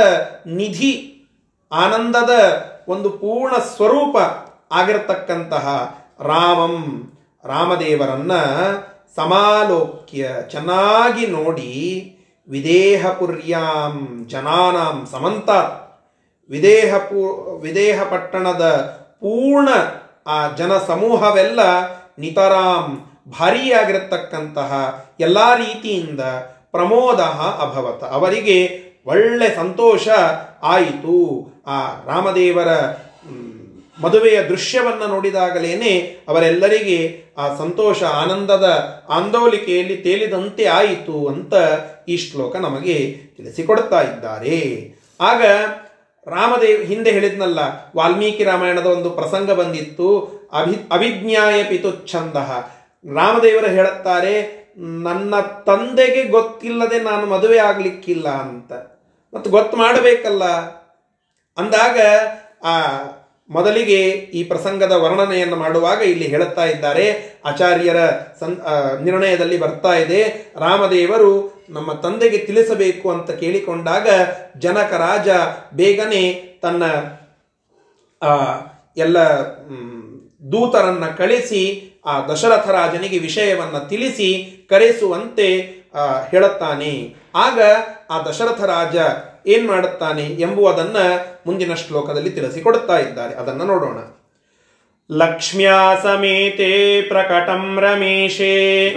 [0.47, 0.95] ನಿಧಿ,
[1.73, 2.33] ಆನಂದದ
[2.89, 4.17] ಒಂದು ಪೂರ್ಣ ಸ್ವರೂಪ
[4.73, 5.67] ಆಗಿರತಕ್ಕಂತಹ
[6.21, 6.77] ರಾಮಂ.
[7.45, 8.33] ರಾಮದೇವರನ್ನ
[9.17, 11.71] ಸಮಾಲೋಕ್ಯ ಚೆನ್ನಾಗಿ ನೋಡಿ
[12.49, 13.95] ವಿದೇಹಪುರ್ಯಾಂ
[14.29, 15.51] ಜನಾನಾಂ ಸಮಂತ
[16.51, 17.21] ವಿದೇಹ ಪೂ
[17.63, 18.65] ವಿದೇಹ ಪಟ್ಟಣದ
[19.21, 19.69] ಪೂರ್ಣ
[20.27, 21.61] ಆ ಜನ ಸಮೂಹವೆಲ್ಲ
[22.19, 22.87] ನಿತರಾಂ
[23.29, 26.21] ಭಾರಿಯಾಗಿರತಕ್ಕಂತಹ ಎಲ್ಲ ರೀತಿಯಿಂದ
[26.71, 27.21] ಪ್ರಮೋದ
[27.63, 28.05] ಅಭವತ.
[28.05, 30.09] ಅವರಿಗೆ ಒಳ್ಳೆ ಸಂತೋಷ
[30.63, 31.47] ಆಯಿತು.
[31.67, 32.69] ಆ ರಾಮದೇವರ
[34.03, 38.69] ಮದುವೆಯ ದೃಶ್ಯವನ್ನು ನೋಡಿದಾಗಲೇನೆ ಅವರೆಲ್ಲರಿಗೆ ಆ ಸಂತೋಷ, ಆನಂದದ
[39.09, 41.55] ಆಂದೋಲಿಕೆಯಲ್ಲಿ ತೇಲಿದಂತೆ ಆಯಿತು ಅಂತ
[42.09, 44.91] ಈ ಶ್ಲೋಕ ನಮಗೆ ತಿಳಿಸಿಕೊಡ್ತಾ ಇದ್ದಾರೆ.
[45.21, 45.43] ಆಗ
[46.27, 47.59] ರಾಮದೇವ್, ಹಿಂದೆ ಹೇಳಿದ್ನಲ್ಲ,
[47.97, 50.43] ವಾಲ್ಮೀಕಿ ರಾಮಾಯಣದ ಒಂದು ಪ್ರಸಂಗ ಬಂದಿತ್ತು.
[50.53, 52.37] ಅಭಿ ಅಭಿಜ್ಞಾಯ ಪಿತುಚ್ಛಂದ
[53.05, 54.35] ರಾಮದೇವರು ಹೇಳುತ್ತಾರೆ,
[54.79, 55.35] ನನ್ನ
[55.67, 58.73] ತಂದೆಗೆ ಗೊತ್ತಿಲ್ಲದೆ ನಾನು ಮದುವೆ ಆಗಲಿಕ್ಕಿಲ್ಲ ಅಂತ.
[59.35, 60.45] ಮತ್ತು ಗೊತ್ತು ಮಾಡಬೇಕಲ್ಲ.
[61.57, 61.99] ಅಂದಾಗ
[62.65, 62.75] ಆ
[63.51, 67.07] ಮೊದಲಿಗೆ ಈ ಪ್ರಸಂಗದ ವರ್ಣನೆಯನ್ನು ಮಾಡುವಾಗ ಇಲ್ಲಿ ಹೇಳುತ್ತಾ ಇದ್ದಾರೆ,
[67.45, 68.01] ಆಚಾರ್ಯರ
[68.41, 68.57] ಸನ್
[69.05, 70.21] ನಿರ್ಣಯದಲ್ಲಿ ಬರ್ತಾ ಇದೆ,
[70.57, 71.33] ರಾಮದೇವರು
[71.71, 74.09] ನಮ್ಮ ತಂದೆಗೆ ತಿಳಿಸಬೇಕು ಅಂತ ಕೇಳಿಕೊಂಡಾಗ
[74.59, 75.29] ಜನಕ ರಾಜ
[75.75, 76.25] ಬೇಗನೆ
[76.63, 76.83] ತನ್ನ
[78.97, 79.19] ಎಲ್ಲ
[80.53, 81.63] ದೂತರನ್ನ ಕಳಿಸಿ
[82.07, 85.51] ಆ ದಶರಥ ರಾಜನಿಗೆ ವಿಷಯವನ್ನು ತಿಳಿಸಿ ಕರೆಸುವಂತೆ
[86.31, 87.15] ಹೇಳುತ್ತಾನೆ.
[87.35, 87.61] ಆಗ
[88.11, 88.97] ಆ ದಶರಥ ರಾಜ
[89.47, 90.97] ಏನು ಮಾಡುತ್ತಾನೆ ಎಂಬುದನ್ನ
[91.47, 93.35] ಮುಂದಿನ ಶ್ಲೋಕದಲ್ಲಿ ತಿಳಿಸಿಕೊಡುತ್ತಾ ಇದ್ದಾರೆ.
[93.35, 93.99] ಅದನ್ನ ನೋಡೋಣ.
[95.11, 98.91] ಲಕ್ಷ್ಮ್ಯಾ ಸಮೇತೆ ಪ್ರಕಟಂ ರಮೇಶೇ.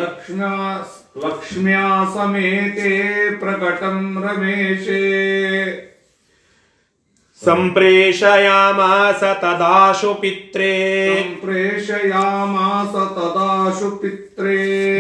[1.27, 2.99] ಲಕ್ಷ್ಮ್ಯಾ ಸಮೇತೆ
[3.39, 5.94] ಪ್ರಕಟಂ ರಮೇಶೇ.
[7.41, 10.69] सम्प्रेषयामास तदाशु पित्रे
[11.41, 14.55] प्रेषयामास तदाशु पित्रे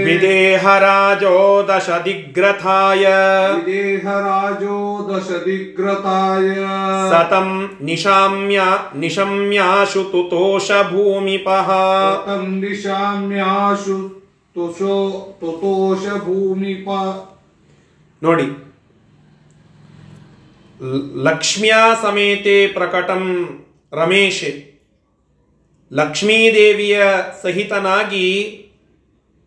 [0.05, 1.37] विदेहराजो
[1.69, 3.05] दशदिग्रथाय
[3.55, 6.49] विदेहराजो दशदिग्रथाय
[7.13, 7.47] सतं
[7.85, 13.97] निशाम्या निशम्याशु तुतोषभूमिपः सतं निशाम्याशु
[14.55, 14.99] तुषो
[15.41, 16.85] तुतोष भूमिप
[18.21, 18.45] ನೋಡಿ
[21.23, 23.23] ಲಕ್ಷ್ಮ್ಯಾ ಸಮೇತೆ ಪ್ರಕಟಂ
[23.93, 24.75] ರಮೇಶ್.
[25.93, 27.01] ಲಕ್ಷ್ಮೀದೇವಿಯ
[27.43, 28.27] ಸಹಿತನಾಗಿ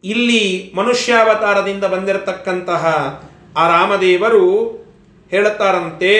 [0.05, 2.85] ಇಲ್ಲಿ ಮನುಷ್ಯಾವತಾರದಿಂದ ಬಂದಿರತಕ್ಕಂತಹ
[3.57, 4.46] ಆ ರಾಮದೇವರು
[5.31, 6.12] ಹೇಳುತ್ತಾರಂತೆ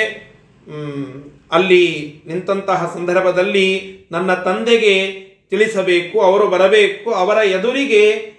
[1.53, 1.85] ಅಲ್ಲಿ
[2.27, 8.33] ನಿಂತಹ ಸಂದರ್ಭದಲ್ಲಿ ನನ್ನ ತಂದೆಗೆ ತಿಳಿಸಬೇಕು, ಅವರು ಬರಬೇಕು, ಅವರ ಎದುರಿಗೆ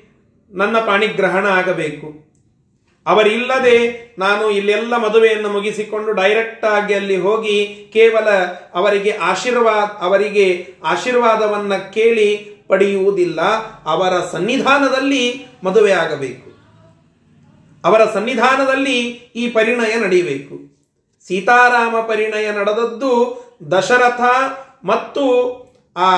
[0.52, 2.29] ನನ್ನ ಪಾಣಿಗ್ರಹಣ ಆಗಬೇಕು.
[3.10, 3.76] ಅವರಿಲ್ಲದೆ
[4.18, 8.30] ನಾನು ಇಲ್ಲೆಲ್ಲ ಮದುವೆಯನ್ನು ಮುಗಿಸಿಕೊಂಡು ಡೈರೆಕ್ಟ್ ಆಗಿ ಅಲ್ಲಿ ಹೋಗಿ ಕೇವಲ
[8.74, 13.42] ಅವರಿಗೆ ಆಶೀರ್ವಾದ, ಅವರಿಗೆ ಆಶೀರ್ವಾದವನ್ನು ಕೇಳಿ ಪಡೆಯುವುದಿಲ್ಲ.
[13.86, 16.50] ಅವರ ಸನ್ನಿಧಾನದಲ್ಲಿ ಮದುವೆ ಆಗಬೇಕು.
[17.86, 19.00] ಅವರ ಸನ್ನಿಧಾನದಲ್ಲಿ
[19.36, 20.56] ಈ ಪರಿಣಯ ನಡೆಯಬೇಕು.
[21.28, 23.12] ಸೀತಾರಾಮ ಪರಿಣಯ ನಡೆದದ್ದು
[23.72, 24.22] ದಶರಥ
[24.84, 25.24] ಮತ್ತು
[25.98, 26.16] ಆ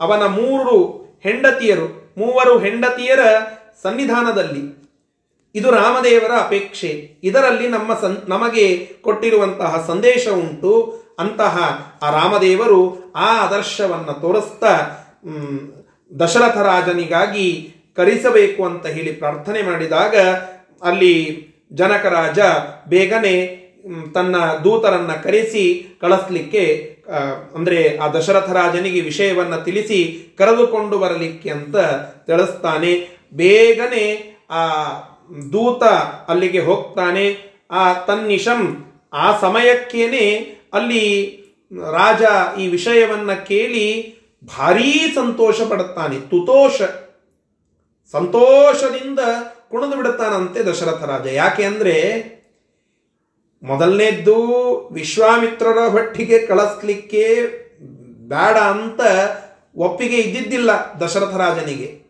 [0.00, 0.76] ಅವನ ಮೂರು
[1.22, 3.20] ಹೆಂಡತಿಯರು, ಮೂವರು ಹೆಂಡತಿಯರ
[3.82, 4.87] ಸನ್ನಿಧಾನದಲ್ಲಿ.
[5.54, 7.12] ಇದು ರಾಮದೇವರ ಅಪೇಕ್ಷೆ.
[7.24, 8.66] ಇದರಲ್ಲಿ ನಮ್ಮ ಸನ್ ನಮಗೆ
[9.00, 10.72] ಕೊಟ್ಟಿರುವಂತಹ ಸಂದೇಶ ಉಂಟು.
[11.18, 11.54] ಅಂತಹ
[12.02, 14.72] ಆ ರಾಮದೇವರು ಆ ಆದರ್ಶವನ್ನು ತೋರಿಸ್ತಾ
[16.20, 20.16] ದಶರಥ ರಾಜನಿಗಾಗಿ ಕರಿಸಬೇಕು ಅಂತ ಹೇಳಿ ಪ್ರಾರ್ಥನೆ ಮಾಡಿದಾಗ
[20.82, 21.14] ಅಲ್ಲಿ
[21.72, 22.38] ಜನಕರಾಜ
[22.88, 23.34] ಬೇಗನೆ
[24.14, 25.64] ತನ್ನ ದೂತರನ್ನ ಕರೆಸಿ
[26.00, 26.64] ಕಳಿಸ್ಲಿಕ್ಕೆ
[27.08, 29.98] ಅಂದರೆ ಅಂದ್ರೆ ಆ ದಶರಥ ರಾಜನಿಗೆ ವಿಷಯವನ್ನು ತಿಳಿಸಿ
[30.38, 31.76] ಕರೆದುಕೊಂಡು ಬರಲಿಕ್ಕೆ ಅಂತ
[32.26, 32.92] ತಿಳಿಸ್ತಾನೆ.
[33.34, 34.06] ಬೇಗನೆ
[34.50, 34.62] ಆ
[35.52, 35.82] ದೂತ
[36.30, 40.34] ಅಲ್ಲಿಗೆ ಹೋಗ್ತಾನೆ, ಆ ತನ್ನಿಶಂ, ಆ ಸಮಯಕ್ಕೇನೆ
[40.72, 41.38] ಅಲ್ಲಿ
[41.90, 42.22] ರಾಜ
[42.58, 46.20] ಈ ವಿಷಯವನ್ನ ಕೇಳಿ ಭಾರೀ ಸಂತೋಷ ಪಡುತ್ತಾನೆ.
[46.20, 46.82] ತುತೋಷ.
[48.12, 49.18] ಸಂತೋಷದಿಂದ
[49.70, 51.26] ಕುಣಿದು ಬಿಡುತ್ತಾನಂತೆ ದಶರಥ ರಾಜ.
[51.26, 52.24] ಯಾಕೆ ಅಂದ್ರೆ,
[53.62, 54.42] ಮೊದಲನೇದ್ದು
[54.92, 57.34] ವಿಶ್ವಾಮಿತ್ರರ ಹೊಟ್ಟಿಗೆ ಕಳಿಸ್ಲಿಕ್ಕೆ
[58.28, 59.00] ಬೇಡ ಅಂತ
[59.76, 62.02] ಒಪ್ಪಿಗೆ ಇದ್ದಿದ್ದಿಲ್ಲ ದಶರಥ ರಾಜನಿಗೆ.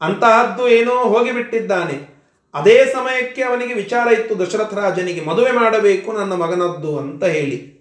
[0.00, 2.15] ಅಂತಹದ್ದು ಏನೋ ಹೋಗಿಬಿಟ್ಟಿದ್ದಾನೆ.
[2.54, 7.76] ಅದೇ ಸಮಯಕ್ಕೆ ಅವನಿಗೆ ವಿಚಾರ ಇತ್ತು, ದಶರಥ ರಾಜನಿಗೆ, ಮದುವೆ ಮಾಡಬೇಕು ನನ್ನ ಮಗನದ್ದು ಅಂತ ಹೇಳಿ.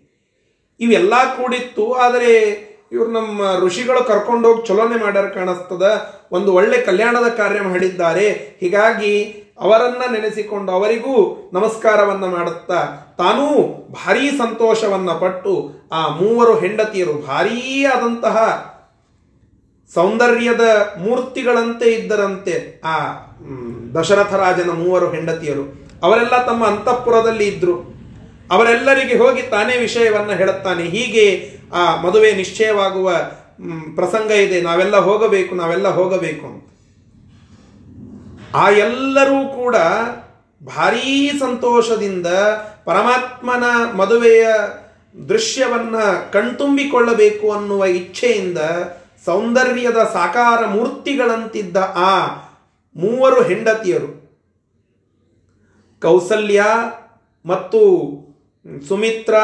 [0.79, 2.51] ಇವೆಲ್ಲ ಕೂಡಿತ್ತು, ಆದರೆ
[2.91, 6.11] ಇವರು ನಮ್ಮ ಋಷಿಗಳು ಕರ್ಕೊಂಡೋಗಿ ಚಲೋನೆ ಮಾಡ್ಯಾರ ಕಾಣಿಸ್ತದ.
[6.31, 8.57] ಒಂದು ಒಳ್ಳೆ ಕಲ್ಯಾಣದ ಕಾರ್ಯ ಮಾಡಿದ್ದಾರೆ.
[8.59, 12.75] ಹೀಗಾಗಿ ಅವರನ್ನ ನೆನೆಸಿಕೊಂಡು ಅವರಿಗೂ ನಮಸ್ಕಾರವನ್ನ ಮಾಡುತ್ತಾ
[13.17, 18.37] ತಾನೂ ಭಾರೀ ಸಂತೋಷವನ್ನ ಪಟ್ಟು ಆ ಮೂವರು ಹೆಂಡತಿಯರು ಭಾರೀ ಆದಂತಹ
[19.93, 22.81] ಸೌಂದರ್ಯದ ಮೂರ್ತಿಗಳಂತೆ ಇದ್ದರಂತೆ.
[22.83, 22.97] ಆ
[23.95, 25.63] ದಶರಥ ರಾಜನ ಮೂವರು ಹೆಂಡತಿಯರು,
[26.03, 27.75] ಅವರೆಲ್ಲ ತಮ್ಮ ಅಂತಃಪುರದಲ್ಲಿ ಇದ್ರು.
[28.51, 30.83] ಅವರೆಲ್ಲರಿಗೆ ಹೋಗಿ ತಾನೇ ವಿಷಯವನ್ನ ಹೇಳುತ್ತಾನೆ.
[30.83, 31.25] ಹೀಗೆ
[31.73, 33.11] ಆ ಮದುವೆ ನಿಶ್ಚಯವಾಗುವ
[33.95, 34.61] ಪ್ರಸಂಗ ಇದೆ.
[34.61, 36.49] ನಾವೆಲ್ಲ ಹೋಗಬೇಕು ನಾವೆಲ್ಲ ಹೋಗಬೇಕು
[38.55, 39.75] ಆ ಎಲ್ಲರೂ ಕೂಡ
[40.61, 42.27] ಭಾರೀ ಸಂತೋಷದಿಂದ
[42.85, 43.63] ಪರಮಾತ್ಮನ
[43.97, 44.45] ಮದುವೆಯ
[45.29, 45.95] ದೃಶ್ಯವನ್ನ
[46.33, 48.57] ಕಣ್ತುಂಬಿಕೊಳ್ಳಬೇಕು ಅನ್ನುವ ಇಚ್ಛೆಯಿಂದ
[49.25, 52.11] ಸೌಂದರ್ಯದ ಸಾಕಾರ ಮೂರ್ತಿಗಳಂತಿದ್ದ ಆ
[52.95, 54.25] ಮೂವರು ಹೆಂಡತಿಯರು.
[56.01, 56.65] ಕೌಸಲ್ಯ
[57.45, 57.79] ಮತ್ತು
[58.87, 59.35] ಸುಮಿತ್ರ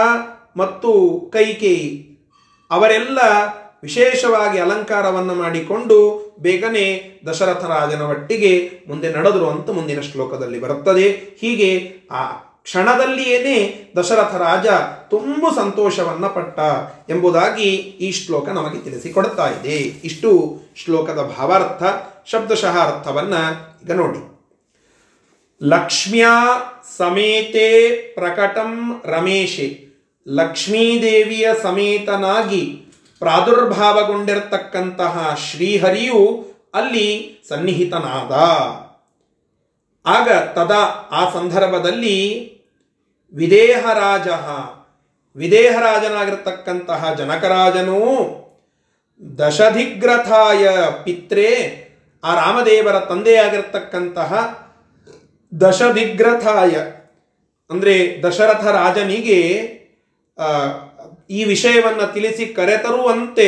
[0.57, 2.11] ಮತ್ತು ಕೈಕೇಯಿ.
[2.71, 3.19] ಅವರೆಲ್ಲ
[3.83, 5.97] ವಿಶೇಷವಾಗಿ ಅಲಂಕಾರವನ್ನು ಮಾಡಿಕೊಂಡು
[6.39, 11.09] ಬೇಗನೆ ದಶರಥ ರಾಜನ ಒಟ್ಟಿಗೆ ಮುಂದೆ ನಡೆದರು ಅಂತ ಮುಂದಿನ ಶ್ಲೋಕದಲ್ಲಿ ಬರುತ್ತದೆ.
[11.11, 12.31] ಹೀಗೆ ಆ
[12.63, 14.67] ಕ್ಷಣದಲ್ಲಿಯೇನೆ ದಶರಥ ರಾಜ
[15.09, 16.59] ತುಂಬ ಸಂತೋಷವನ್ನ ಪಟ್ಟ
[17.09, 19.77] ಎಂಬುದಾಗಿ ಈ ಶ್ಲೋಕ ನಮಗೆ ತಿಳಿಸಿಕೊಡ್ತಾ ಇದೆ.
[19.77, 21.83] ಇಷ್ಟು ಶ್ಲೋಕದ ಭಾವಾರ್ಥ.
[22.25, 23.33] ಶಬ್ದಶಃ ಅರ್ಥವನ್ನ
[23.83, 24.31] ಈಗ ನೋಡಿ.
[25.63, 26.61] ಲಕ್ಷ್ಮ್ಯಾ
[26.97, 29.85] ಸಮೇತೆ ಪ್ರಕಟಂ ರಮೇಶೆ.
[30.27, 32.85] ಲಕ್ಷ್ಮೀದೇವಿಯ ಸಮೇತನಾಗಿ
[33.19, 38.31] ಪ್ರಾದುರ್ಭಾವಗೊಂಡಿರತಕ್ಕಂತಹ ಶ್ರೀಹರಿಯು ಅಲ್ಲಿ ಸನ್ನಿಹಿತನಾದ.
[40.05, 42.51] ಆಗ ತದಾ ಆ ಸಂದರ್ಭದಲ್ಲಿ
[43.33, 44.27] ವಿದೇಹರಾಜ,
[45.35, 48.41] ವಿದೇಹರಾಜನಾಗಿರ್ತಕ್ಕಂತಹ ಜನಕರಾಜನು
[49.39, 50.69] ದಶಧಿಗ್ರಥಾಯ
[51.03, 51.90] ಪಿತ್ರೆ
[52.23, 54.61] ಆ ರಾಮದೇವರ ತಂದೆಯಾಗಿರ್ತಕ್ಕಂತಹ
[55.61, 56.75] ದಶದಿಗ್ರಥಾಯ
[57.69, 59.41] ಅಂದರೆ ದಶರಥ ರಾಜನಿಗೆ
[61.29, 63.47] ಈ ವಿಷಯವನ್ನು ತಿಳಿಸಿ ಕರೆತರುವಂತೆ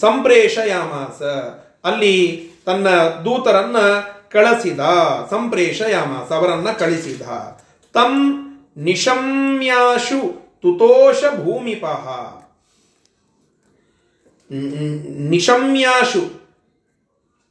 [0.00, 1.22] ಸಂಪ್ರೇಷಯಾಮಾಸ.
[1.86, 3.76] ಅಲ್ಲಿ ತನ್ನ ದೂತರನ್ನ
[4.30, 4.80] ಕಳಿಸಿದ
[5.30, 7.22] ಸಂಪ್ರೇಷಯಾಮಾಸ ಅವರನ್ನ ಕಳಿಸಿದ.
[7.92, 8.40] ತಂ
[8.76, 12.08] ನಿಶಮ್ಯಾಶು ತುತೋಷ ಭೂಮಿಪಃ.
[14.52, 16.43] ಮ್, ನಿಶಮ್ಯಾಶು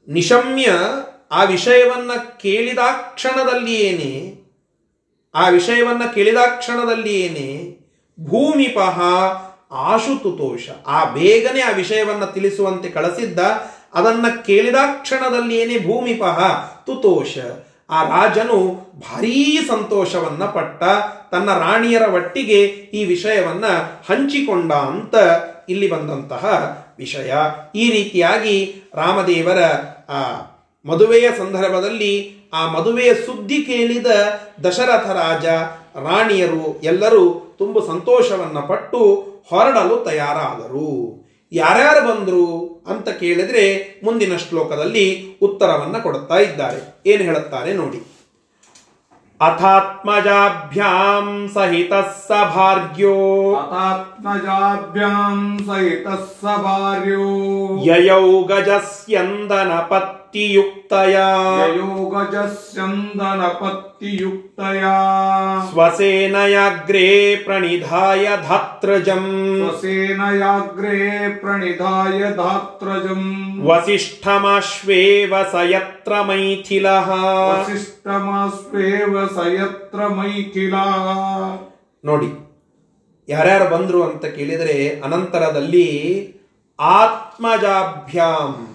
[0.08, 0.72] ನಿಶಮ್ಯ
[1.32, 2.12] ಆ ವಿಷಯವನ್ನ
[2.42, 4.44] ಕೇಳಿದಾಕ್ಷಣದಲ್ಲಿಯೇನೆ
[5.36, 7.78] ಆ ವಿಷಯವನ್ನ ಕೇಳಿದಾಕ್ಷಣದಲ್ಲಿಯೇನೆ
[8.28, 9.02] ಭೂಮಿಪಹ
[9.72, 13.40] ಆಶುತುತೋಷ ಆ ಬೇಗನೆ ಆ ವಿಷಯವನ್ನ ತಿಳಿಸುವಂತೆ ಕಳಿಸಿದ್ದ,
[13.94, 16.40] ಅದನ್ನ ಕೇಳಿದಾಕ್ಷಣದಲ್ಲಿಯೇನೆ ಭೂಮಿಪಹ
[16.86, 17.38] ತುತೋಷ
[17.90, 20.84] ಆ ರಾಜನು ಭಾರೀ ಸಂತೋಷವನ್ನ ಪಟ್ಟ,
[21.32, 23.66] ತನ್ನ ರಾಣಿಯರ ಒಟ್ಟಿಗೆ ಈ ವಿಷಯವನ್ನ
[24.10, 25.16] ಹಂಚಿಕೊಂಡ ಅಂತ
[25.70, 26.46] ಇಲ್ಲಿ ಬಂದಂತಹ
[26.98, 27.34] ವಿಷಯ.
[27.76, 29.64] ಈ ರೀತಿಯಾಗಿ ರಾಮದೇವರ,
[30.10, 30.42] ಆ,
[30.86, 34.08] ಮದುವೆಯ ಸಂದರ್ಭದಲ್ಲಿ ಆ ಮದುವೆಯ ಸುದ್ದಿ ಕೇಳಿದ
[34.64, 35.46] ದಶರಥ ರಾಜ,
[36.06, 39.16] ರಾಣಿಯರು ಎಲ್ಲರೂ ತುಂಬ ಸಂತೋಷವನ್ನು ಪಟ್ಟು
[39.50, 41.24] ಹೊರಡಲು ತಯಾರಾದರು.
[41.52, 47.02] ಯಾರ್ಯಾರು ಬಂದರು ಅಂತ ಕೇಳಿದ್ರೆ ಮುಂದಿನ ಶ್ಲೋಕದಲ್ಲಿ ಉತ್ತರವನ್ನು ಕೊಡುತ್ತಾ ಇದ್ದಾರೆ.
[47.06, 48.13] ಏನು ಹೇಳುತ್ತಾರೆ ನೋಡಿ.
[49.46, 53.16] अथात्मजाभ्याम सहित स भार्यो
[53.62, 57.30] अथात्मजाभ्याम् सहितः स भार्यो
[57.86, 60.12] ययौ गजस्यन्दनपत्
[65.72, 69.58] ಸ್ವಸೇನಯಾಗ್ರೇ ಪ್ರಣಿಧಾಯ ಧಾತ್ರಜಂ.
[69.70, 73.54] ಸ್ವಸೇನಯಾಗ್ರೇ ಪ್ರಣಿಧಾಯ ಧಾತ್ರಜಂ.
[73.66, 77.10] ವಸಿಷ್ಠಮಾಶ್ವೇವ ಸಯತ್ರ ಮೈಥಿಲಃ.
[77.36, 81.10] ವಸಿಷ್ಠಮಾಶ್ವೇವ ಸಯತ್ರ ಮೈಥಿಲಃ.
[82.06, 82.44] ನೋಡಿ
[83.30, 86.30] ಯಾರ್ಯಾರು ಬಂದ್ರು ಅಂತ ಕೇಳಿದರೆ ಅನಂತರದಲ್ಲಿ
[86.80, 88.73] ಆತ್ಮಜಾಭ್ಯಾಮ್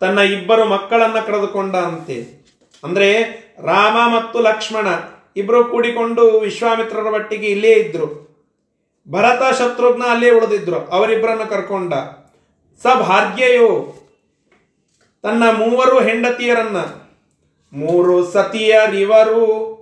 [0.00, 2.44] ತನ್ನ ಇಬ್ಬರು ಮಕ್ಕಳನ್ನ ಕರೆದುಕೊಂಡ ಅಂತೆ.
[2.84, 3.22] ಅಂದ್ರೆ
[3.64, 4.86] ರಾಮ ಮತ್ತು ಲಕ್ಷ್ಮಣ
[5.36, 8.24] ಇಬ್ಬರು ಕೂಡಿಕೊಂಡು ವಿಶ್ವಾಮಿತ್ರರ ಒಟ್ಟಿಗೆ ಇಲ್ಲೇ ಇದ್ರು.
[9.10, 11.94] ಭರತ ಶತ್ರುಘ್ನ ಅಲ್ಲೇ ಉಳಿದಿದ್ರು, ಅವರಿಬ್ಬರನ್ನು ಕರ್ಕೊಂಡ.
[12.82, 12.86] ಸ
[15.22, 16.76] ತನ್ನ ಮೂವರು ಹೆಂಡತಿಯರನ್ನ,
[17.72, 19.74] ಮೂರು ಸತಿಯರಿವರು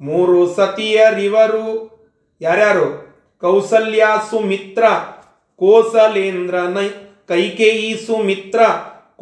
[0.00, 1.92] ಮೂರು ಸತಿಯರಿವರು,
[2.40, 3.12] ಯಾರ್ಯಾರು?
[3.40, 4.84] ಕೌಸಲ್ಯ ಸುಮಿತ್ರ
[5.56, 6.54] ಕೋಸಲೇಂದ್ರ
[7.28, 8.60] ಕೈಕೇಯಿ ಸುಮಿತ್ರ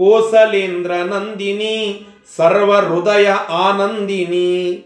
[0.01, 4.85] ಕೋಸಲೇಂದ್ರ ನಂದಿನಿ ಸರ್ವ ಹೃದಯ ಆನಂದಿನಿ.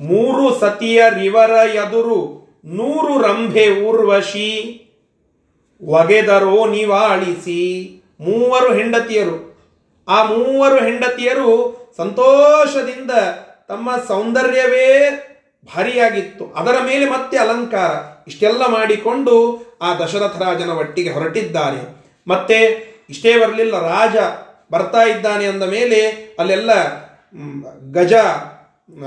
[0.00, 4.84] ಮೂರು ಸತಿಯ ರಿವರ ಎದುರು ನೂರು ರಂಭೆ ಊರ್ವಶಿ,
[5.84, 7.94] ಒಗೆದರೋ ನಿವಾಳಿಸಿ.
[8.20, 9.58] ಮೂವರು ಹೆಂಡತಿಯರು.
[10.08, 13.10] ಆ ಮೂವರು ಹೆಂಡತಿಯರು ಸಂತೋಷದಿಂದ
[13.68, 15.10] ತಮ್ಮ ಸೌಂದರ್ಯವೇ
[15.76, 16.46] ಭಾರಿಯಾಗಿತ್ತು.
[16.46, 17.90] ಅದರ ಮೇಲೆ ಮತ್ತೆ ಅಲಂಕಾರ.
[18.28, 21.96] ಇಷ್ಟೆಲ್ಲ ಮಾಡಿಕೊಂಡು ಆ ದಶರಥ ರಾಜನ ಒಟ್ಟಿಗೆ ಹೊರಟಿದ್ದಾರೆ.
[22.26, 23.74] ಮತ್ತೆ ಇಷ್ಟೇ ಬರಲಿಲ್ಲ.
[23.94, 24.16] ರಾಜ
[24.72, 26.00] ಬರ್ತಾ ಇದ್ದಾನೆ ಅಂದ ಮೇಲೆ
[26.38, 26.70] ಅಲ್ಲೆಲ್ಲ
[27.92, 28.14] ಗಜ,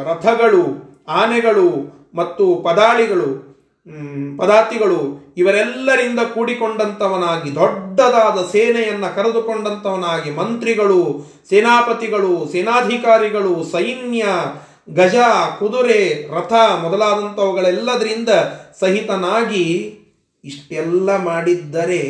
[0.04, 0.64] ರಥಗಳು,
[1.08, 1.70] ಆನೆಗಳು
[2.16, 3.52] ಮತ್ತು ಪದಾಳಿಗಳು
[4.38, 4.98] ಪದಾತಿಗಳು
[5.38, 11.00] ಇವರೆಲ್ಲರಿಂದ ಕೂಡಿಕೊಂಡಂಥವನಾಗಿ, ದೊಡ್ಡದಾದ ಸೇನೆಯನ್ನು ಕರೆದುಕೊಂಡಂಥವನಾಗಿ ಮಂತ್ರಿಗಳು,
[11.50, 14.26] ಸೇನಾಪತಿಗಳು, ಸೇನಾಧಿಕಾರಿಗಳು, ಸೈನ್ಯ,
[14.94, 15.16] ಗಜ,
[15.60, 16.02] ಕುದುರೆ,
[16.36, 18.30] ರಥ ಮೊದಲಾದಂಥವುಗಳೆಲ್ಲದರಿಂದ
[18.80, 19.66] ಸಹಿತನಾಗಿ
[20.44, 22.02] ಇಷ್ಟೆಲ್ಲ ಮಾಡಿದ್ದರೆ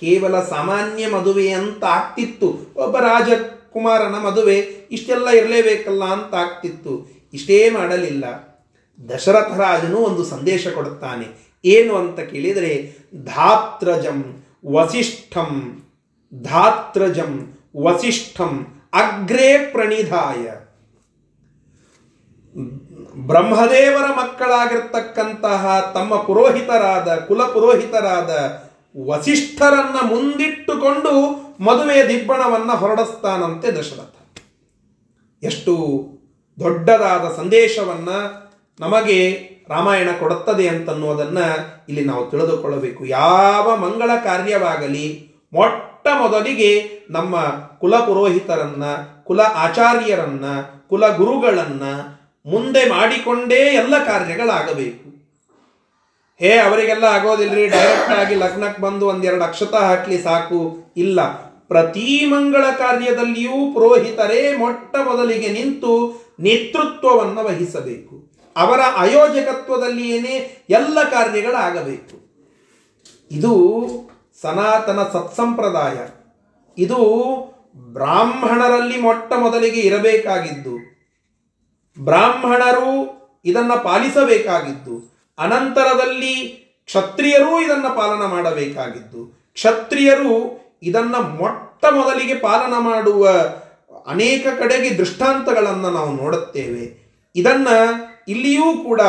[0.00, 2.74] ಕೇವಲ ಸಾಮಾನ್ಯ ಮದುವೆ ಅಂತ ಆಗ್ತಿತ್ತು.
[2.76, 4.56] ಒಬ್ಬ ರಾಜಕುಮಾರನ ಮದುವೆ
[4.90, 7.10] ಇಷ್ಟೆಲ್ಲ ಇರಲೇಬೇಕಲ್ಲ ಅಂತ ಆಗ್ತಿತ್ತು.
[7.34, 8.24] ಇಷ್ಟೇ ಮಾಡಲಿಲ್ಲ.
[9.14, 11.26] ದಶರಥ ರಾಜನು ಒಂದು ಸಂದೇಶ ಕೊಡುತ್ತಾನೆ.
[11.64, 15.82] ಏನು ಅಂತ ಕೇಳಿದರೆ, ಧಾತ್ರಜಂ ವಸಿಷ್ಠಂ
[16.42, 20.50] ಧಾತ್ರಜಂ ವಸಿಷ್ಠಂ ಅಗ್ರೇ ಪ್ರಣಿಧಾಯ.
[23.26, 28.30] ಬ್ರಹ್ಮದೇವರ ಮಕ್ಕಳಾಗಿರ್ತಕ್ಕಂತಹ ತಮ್ಮ ಪುರೋಹಿತರಾದ ಕುಲ ಪುರೋಹಿತರಾದ
[29.02, 34.16] ವಸಿಷ್ಠರನ್ನ ಮುಂದಿಟ್ಟುಕೊಂಡು ಮದುವೆಯ ದಿಬ್ಬಣವನ್ನ ಹೊರಡಿಸ್ತಾನಂತೆ ದಶರಥ.
[35.42, 36.04] ಎಷ್ಟು
[36.60, 38.08] ದೊಡ್ಡದಾದ ಸಂದೇಶವನ್ನ
[38.80, 41.38] ನಮಗೆ ರಾಮಾಯಣ ಕೊಡುತ್ತದೆ ಅಂತನ್ನುವುದನ್ನ
[41.88, 43.06] ಇಲ್ಲಿ ನಾವು ತಿಳಿದುಕೊಳ್ಳಬೇಕು.
[43.06, 47.40] ಯಾವ ಮಂಗಳ ಕಾರ್ಯವಾಗಲಿ ಮೊಟ್ಟ ಮೊದಲಿಗೆ ನಮ್ಮ
[47.78, 48.84] ಕುಲ ಪುರೋಹಿತರನ್ನ,
[49.24, 50.44] ಕುಲ ಆಚಾರ್ಯರನ್ನ,
[50.88, 51.82] ಕುಲ ಗುರುಗಳನ್ನ
[52.46, 55.13] ಮುಂದೆ ಮಾಡಿಕೊಂಡೇ ಎಲ್ಲ ಕಾರ್ಯಗಳಾಗಬೇಕು.
[56.38, 60.92] ಹೇ, ಅವರಿಗೆಲ್ಲ ಆಗೋದಿಲ್ರಿ ಡೈರೆಕ್ಟ್ ಆಗಿ ಲಗ್ನಕ್ಕೆ ಬಂದು ಒಂದೆರಡು ಅಕ್ಷತ ಹಾಕ್ಲಿ ಸಾಕು.
[60.96, 61.20] ಇಲ್ಲ,
[61.68, 68.32] ಪ್ರತಿ ಮಂಗಳ ಕಾರ್ಯದಲ್ಲಿಯೂ ಪುರೋಹಿತರೇ ಮೊಟ್ಟ ಮೊದಲಿಗೆ ನಿಂತು ನೇತೃತ್ವವನ್ನು ವಹಿಸಬೇಕು.
[68.56, 72.24] ಅವರ ಅಯೋಜಕತ್ವದಲ್ಲಿಯೇನೇ ಎಲ್ಲ ಕಾರ್ಯಗಳಾಗಬೇಕು.
[73.30, 73.54] ಇದು
[74.42, 76.08] ಸನಾತನ ಸತ್ಸಂಪ್ರದಾಯ.
[76.78, 76.98] ಇದು
[77.76, 80.94] ಬ್ರಾಹ್ಮಣರಲ್ಲಿ ಮೊಟ್ಟ ಮೊದಲಿಗೆ ಇರಬೇಕಾಗಿದ್ದು.
[82.04, 85.13] ಬ್ರಾಹ್ಮಣರು ಇದನ್ನು ಪಾಲಿಸಬೇಕಾಗಿದ್ದು.
[85.38, 93.28] ಅನಂತರದಲ್ಲಿ ಕ್ಷತ್ರಿಯರೂ ಇದನ್ನು ಪಾಲನ ಮಾಡಬೇಕಾಗಿದ್ದು, ಕ್ಷತ್ರಿಯರು ಇದನ್ನು ಮೊಟ್ಟ ಮೊದಲಿಗೆ ಪಾಲನ ಮಾಡುವ
[94.06, 97.04] ಅನೇಕ ಕಡೆಗೆ ದೃಷ್ಟಾಂತಗಳನ್ನು ನಾವು ನೋಡುತ್ತೇವೆ.
[97.36, 97.76] ಇದನ್ನು
[98.28, 99.00] ಇಲ್ಲಿಯೂ ಕೂಡ,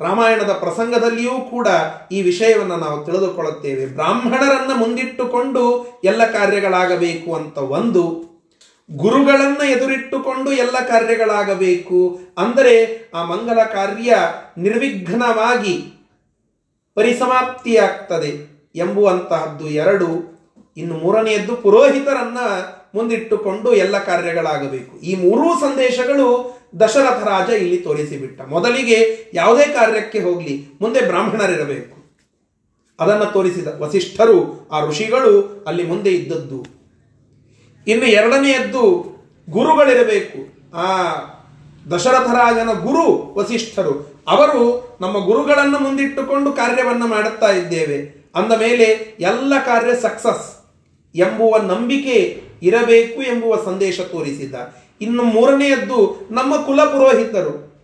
[0.00, 1.68] ರಾಮಾಯಣದ ಪ್ರಸಂಗದಲ್ಲಿಯೂ ಕೂಡ
[2.12, 3.86] ಈ ವಿಷಯವನ್ನು ನಾವು ತಿಳಿದುಕೊಳ್ಳುತ್ತೇವೆ.
[3.86, 8.33] ಬ್ರಾಹ್ಮಣರನ್ನ ಮುಂದಿಟ್ಟುಕೊಂಡು ಎಲ್ಲ ಕಾರ್ಯಗಳಾಗಬೇಕು ಅಂತ ಒಂದು
[8.90, 12.20] ಗುರುಗಳನ್ನ ಎದುರಿಟ್ಟುಕೊಂಡು ಎಲ್ಲ ಕಾರ್ಯಗಳಾಗಬೇಕು.
[12.38, 14.16] ಅಂದರೆ ಆ ಮಂಗಲ ಕಾರ್ಯ
[14.58, 15.90] ನಿರ್ವಿಘ್ನವಾಗಿ
[16.94, 20.34] ಪರಿಸಮಾಪ್ತಿಯಾಗ್ತದೆ ಎಂಬುವಂತಹದ್ದು ಎರಡು.
[20.76, 22.38] ಇನ್ನು ಮೂರನೆಯದ್ದು ಪುರೋಹಿತರನ್ನ
[22.94, 24.96] ಮುಂದಿಟ್ಟುಕೊಂಡು ಎಲ್ಲ ಕಾರ್ಯಗಳಾಗಬೇಕು.
[24.96, 28.40] ಈ ಮೂರೂ ಸಂದೇಶಗಳು ದಶರಥ ರಾಜ ಇಲ್ಲಿ ತೋರಿಸಿಬಿಟ್ಟ.
[28.40, 32.18] ಮೊದಲಿಗೆ ಯಾವುದೇ ಕಾರ್ಯಕ್ಕೆ ಹೋಗಲಿ, ಮುಂದೆ ಬ್ರಾಹ್ಮಣರಿರಬೇಕು.
[33.00, 36.83] ಅದನ್ನು ತೋರಿಸಿದ ವಸಿಷ್ಠರು, ಆ ಋಷಿಗಳು ಅಲ್ಲಿ ಮುಂದೆ ಇದ್ದದ್ದು.
[37.86, 39.14] ಇನ್ನು ಎರಡನೆಯದ್ದು
[39.50, 40.54] ಗುರುಗಳಿರಬೇಕು.
[40.76, 41.14] ಆ
[41.90, 44.24] ದಶರಥರಾಜನ ಗುರು ವಸಿಷ್ಠರು.
[44.28, 48.24] ಅವರು ನಮ್ಮ ಗುರುಗಳನ್ನು ಮುಂದಿಟ್ಟುಕೊಂಡು ಕಾರ್ಯವನ್ನು ಮಾಡುತ್ತಾ ಇದ್ದೇವೆ.
[48.34, 48.84] ಅಂದ ಮೇಲೆ
[49.20, 50.64] ಎಲ್ಲ ಕಾರ್ಯ ಸಕ್ಸಸ್
[51.14, 54.54] ಎಂಬುವ ನಂಬಿಕೆ ಇರಬೇಕು ಎಂಬುವ ಸಂದೇಶ ತೋರಿಸಿದ
[55.00, 57.74] ಇನ್ನು ಮೂರನೆಯದ್ದು ನಮ್ಮ ಕುಲ ಪುರೋಹಿತರು.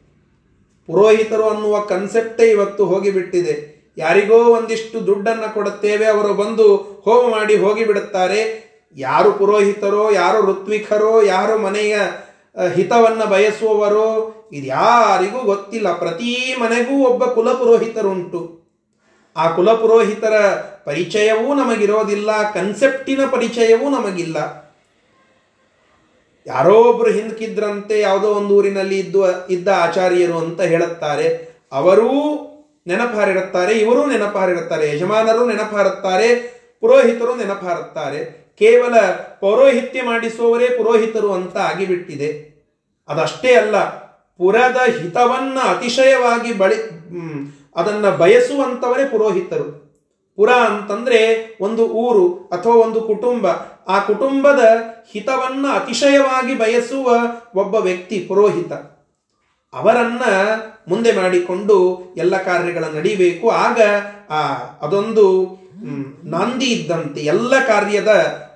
[0.87, 3.81] ಪುರೋಹಿತರು ಅನ್ನುವ ಕನ್ಸೆಪ್ಟೇ ಇವತ್ತು ಹೋಗಿಬಿಟ್ಟಿದೆ.
[3.99, 8.70] ಯಾರಿಗೋ ಒಂದಿಷ್ಟು ದುಡ್ಡನ್ನು ಕೊಡುತ್ತೇವೆ, ಅವರು ಬಂದು ಹೋಮ ಮಾಡಿ ಹೋಗಿಬಿಡುತ್ತಾರೆ.
[8.97, 11.99] ಯಾರು ಪುರೋಹಿತರೋ, ಯಾರು ಋತ್ವಿಕರೋ, ಯಾರು ಮನೆಯ
[12.75, 15.99] ಹಿತವನ್ನ ಬಯಸುವವರೋ, ಇದು ಯಾರಿಗೂ ಗೊತ್ತಿಲ್ಲ.
[15.99, 18.61] ಪ್ರತಿ ಮನೆಗೂ ಒಬ್ಬ ಕುಲಪುರೋಹಿತರುಂಟು.
[19.37, 20.41] ಆ ಕುಲಪುರೋಹಿತರ
[20.85, 24.37] ಪರಿಚಯವೂ ನಮಗಿರೋದಿಲ್ಲ ಕನ್ಸೆಪ್ಟಿನ ಪರಿಚಯವೂ ನಮಗಿಲ್ಲ.
[26.47, 31.51] ಯಾರೋ ಒಬ್ರು ಹಿಂದಕ್ಕಿದ್ರಂತೆ ಯಾವುದೋ ಒಂದು ಊರಿನಲ್ಲಿ ಇದ್ದು, ಇದ್ದ ಆಚಾರ್ಯರು ಅಂತ ಹೇಳುತ್ತಾರೆ.
[31.73, 32.11] ಅವರೂ
[32.87, 36.35] ನೆನಪಾರಿರುತ್ತಾರೆ ಇವರೂ ನೆನಪಾರಿರುತ್ತಾರೆ ಯಜಮಾನರು ನೆನಪಾರುತ್ತಾರೆ
[36.81, 39.01] ಪುರೋಹಿತರು ನೆನಪಾರುತ್ತಾರೆ ಕೇವಲ
[39.41, 42.51] ಪೌರೋಹಿತ್ಯ ಮಾಡಿಸುವವರೇ ಪುರೋಹಿತರು ಅಂತ ಆಗಿಬಿಟ್ಟಿದೆ.
[43.09, 43.85] ಅದಷ್ಟೇ ಅಲ್ಲ,
[44.39, 46.75] ಪುರದ ಹಿತವನ್ನ ಅತಿಶಯವಾಗಿ ಬಳಿ
[47.77, 49.91] ಅದನ್ನ ಬಯಸುವಂತವರೇ ಪುರೋಹಿತರು.
[50.37, 51.19] ಪುರ ಅಂತಂದ್ರೆ
[51.61, 53.47] ಒಂದು ಊರು ಅಥವಾ ಒಂದು ಕುಟುಂಬ.
[53.89, 54.59] ಆ ಕುಟುಂಬದ
[55.13, 57.17] ಹಿತವನ್ನ ಅತಿಶಯವಾಗಿ ಬಯಸುವ
[57.55, 58.73] ಒಬ್ಬ ವ್ಯಕ್ತಿ ಪುರೋಹಿತ.
[59.75, 60.21] ಅವರನ್ನ
[60.89, 63.51] ಮುಂದೆ ಮಾಡಿಕೊಂಡು ಎಲ್ಲ ಕಾರ್ಯಗಳ ನಡೀಬೇಕು.
[63.51, 63.81] ಆಗ
[64.31, 64.43] ಆ,
[64.83, 65.60] ಅದೊಂದು
[66.25, 68.09] ನಾಂದಿ ಇದ್ದಂತೆ ಎಲ್ಲ ಕಾರ್ಯದ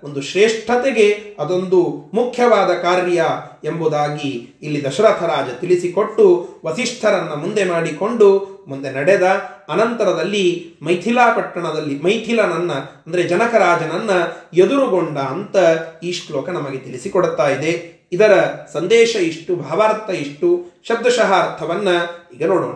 [0.04, 3.24] ಒಂದು ಶ್ರೇಷ್ಠತೆಗೆ ಅದೊಂದು ಮುಖ್ಯವಾದ ಕಾರ್ಯ
[3.64, 9.22] ಎಂಬುದಾಗಿ ಇಲ್ಲಿ ದಶರಥ ರಾಜ ತಿಳಿಸಿಕೊಟ್ಟು ವಸಿಷ್ಠರನ್ನ ಮುಂದೆ ಮಾಡಿಕೊಂಡು ಮುಂದೆ ನಡೆದ
[9.68, 14.10] ಅನಂತರದಲ್ಲಿ ಮೈಥಿಲಾ ಪಟ್ಟಣದಲ್ಲಿ ಮೈಥಿಲನನ್ನ, ಅಂದರೆ ಜನಕರಾಜನನ್ನ
[14.54, 15.56] ಎದುರುಗೊಂಡ ಅಂತ
[16.02, 17.94] ಈ ಶ್ಲೋಕ ನಮಗೆ ತಿಳಿಸಿಕೊಡುತ್ತಾ ಇದೆ.
[18.12, 21.88] ಇದರ ಸಂದೇಶ ಇಷ್ಟು, ಭಾವಾರ್ಥ ಇಷ್ಟು ಶಬ್ದಶಃ ಅರ್ಥವನ್ನ
[22.34, 22.74] ಈಗ ನೋಡೋಣ.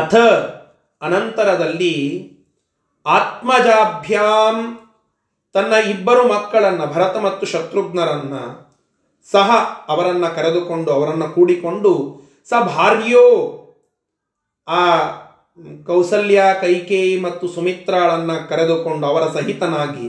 [0.00, 0.14] ಅಥ
[1.02, 2.33] ಅನಂತರದಲ್ಲಿ
[3.06, 4.78] ಆತ್ಮಜಾಭ್ಯಾಂ
[5.54, 8.34] ತನ್ನ ಇಬ್ಬರು ಮಕ್ಕಳನ್ನ, ಭರತ ಮತ್ತು ಶತ್ರುಘ್ನರನ್ನ,
[9.32, 9.50] ಸಹ
[9.88, 11.92] ಅವರನ್ನ ಕರೆದುಕೊಂಡು, ಅವರನ್ನ ಕೂಡಿಕೊಂಡು,
[12.50, 13.26] ಸ ಭಾರ್ಯೋ,
[14.68, 14.96] ಆ
[15.86, 20.08] ಕೌಸಲ್ಯ, ಕೈಕೇಯಿ ಮತ್ತು ಸುಮಿತ್ರಾಳನ್ನ ಕರೆದುಕೊಂಡು ಅವರ ಸಹಿತನಾಗಿ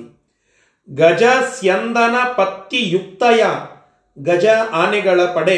[0.95, 3.43] ಗಜ ಸ್ಯಂದನ ಪತ್ತಿ ಯುಕ್ತಯ
[4.23, 5.57] ಗಜ ಆನೆಗಳ ಪಡೆ,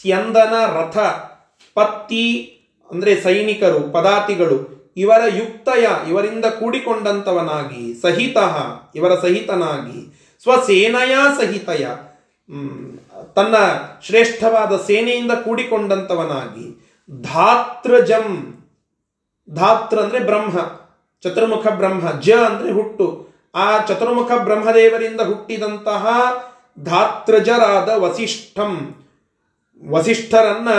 [0.00, 0.98] ಸ್ಯಂದನ ರಥ,
[1.74, 2.26] ಪತ್ತಿ,
[2.90, 8.38] ಅಂದರೆ ಸೈನಿಕರು, ಪದಾತಿಗಳು ಇವರ ಯುಕ್ತಯ, ಇವರಿಂದ ಕೂಡಿಕೊಂಡಂತವನಾಗಿ, ಸಹಿತ,
[8.94, 10.00] ಇವರ ಸಹಿತನಾಗಿ,
[10.42, 11.86] ಸ್ವಸೇನೆಯ ಸಹಿತಯ
[13.34, 13.54] ತನ್ನ
[14.02, 16.66] ಶ್ರೇಷ್ಠವಾದ ಸೇನೆಯಿಂದ ಕೂಡಿಕೊಂಡಂತವನಾಗಿ
[17.22, 18.28] ಧಾತೃಜಂ
[19.50, 20.58] ಧಾತೃ ಅಂದರೆ ಬ್ರಹ್ಮ,
[21.22, 23.06] ಚತುರ್ಮುಖ ಬ್ರಹ್ಮ, ಜ ಅಂದರೆ ಹುಟ್ಟು,
[23.54, 26.06] ಆ ಚತುರ್ಮುಖ ಬ್ರಹ್ಮದೇವರಿಂದ ಹುಟ್ಟಿದಂತಹ
[26.80, 28.94] ಧಾತೃಜರಾದ ವಸಿಷ್ಠಂ,
[29.82, 30.70] ವಸಿಷ್ಠರನ್ನ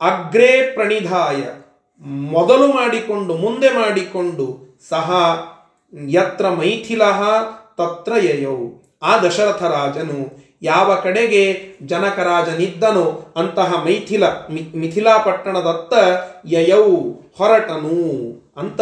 [0.00, 1.40] ಅಗ್ರೇ ಪ್ರಣಿಧಾಯ
[2.06, 5.10] ಮೊದಲು ಮಾಡಿಕೊಂಡು, ಮುಂದೆ ಮಾಡಿಕೊಂಡು, ಸಹ
[6.08, 7.02] ಯತ್ರ ಮೈಥಿಲ
[7.76, 8.56] ತತ್ರ ಯಯೌ.
[9.02, 14.24] ಆ ದಶರಥ ರಾಜನು ಯಾವ ಕಡೆಗೆ ಜನಕರಾಜನಿದ್ದನೋ ಅಂತಹ ಮೈಥಿಲ
[14.76, 15.94] ಮಿಥಿಲಾ ಪಟ್ಟಣದತ್ತ
[16.52, 17.98] ಯಯೌ ಹೊರಟನು
[18.56, 18.80] ಅಂತ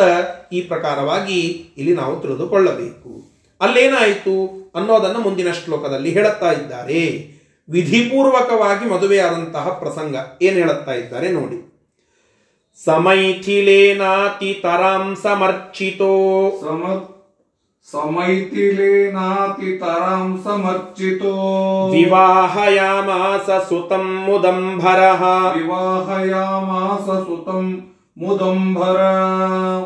[0.52, 1.40] ಈ ಪ್ರಕಾರವಾಗಿ
[1.78, 3.32] ಇಲ್ಲಿ ನಾವು ತಿಳಿದುಕೊಳ್ಳಬೇಕು.
[3.60, 7.36] ಅಲ್ಲೇನಾಯಿತು ಅನ್ನೋದನ್ನು ಮುಂದಿನ ಶ್ಲೋಕದಲ್ಲಿ ಹೇಳುತ್ತಾ ಇದ್ದಾರೆ.
[7.68, 11.75] ವಿಧಿಪೂರ್ವಕವಾಗಿ ಮದುವೆಯಾದಂತಹ ಪ್ರಸಂಗ ಏನು ಹೇಳುತ್ತಾ ಇದ್ದಾರೆ ನೋಡಿ.
[12.84, 16.52] ಸಮೈಥಿಲೇನಾತಿ ತರಾಂ ಸಮರ್ಚಿತೋ.
[16.60, 17.08] ಸಮ
[17.92, 21.90] ಸಮೈಥಿಲೇನಾತಿತರಾಂ ಸಮರ್ಚಿತೋ.
[21.90, 25.22] ವಿವಾಹಯಾಮಾಸ ಸುತಂ ಮುದಂಭರಃ.
[25.56, 27.10] ವಿವಾಹಯಾಮಾಸ
[28.16, 28.98] ಸುತಂ ಮುದಂಭರ.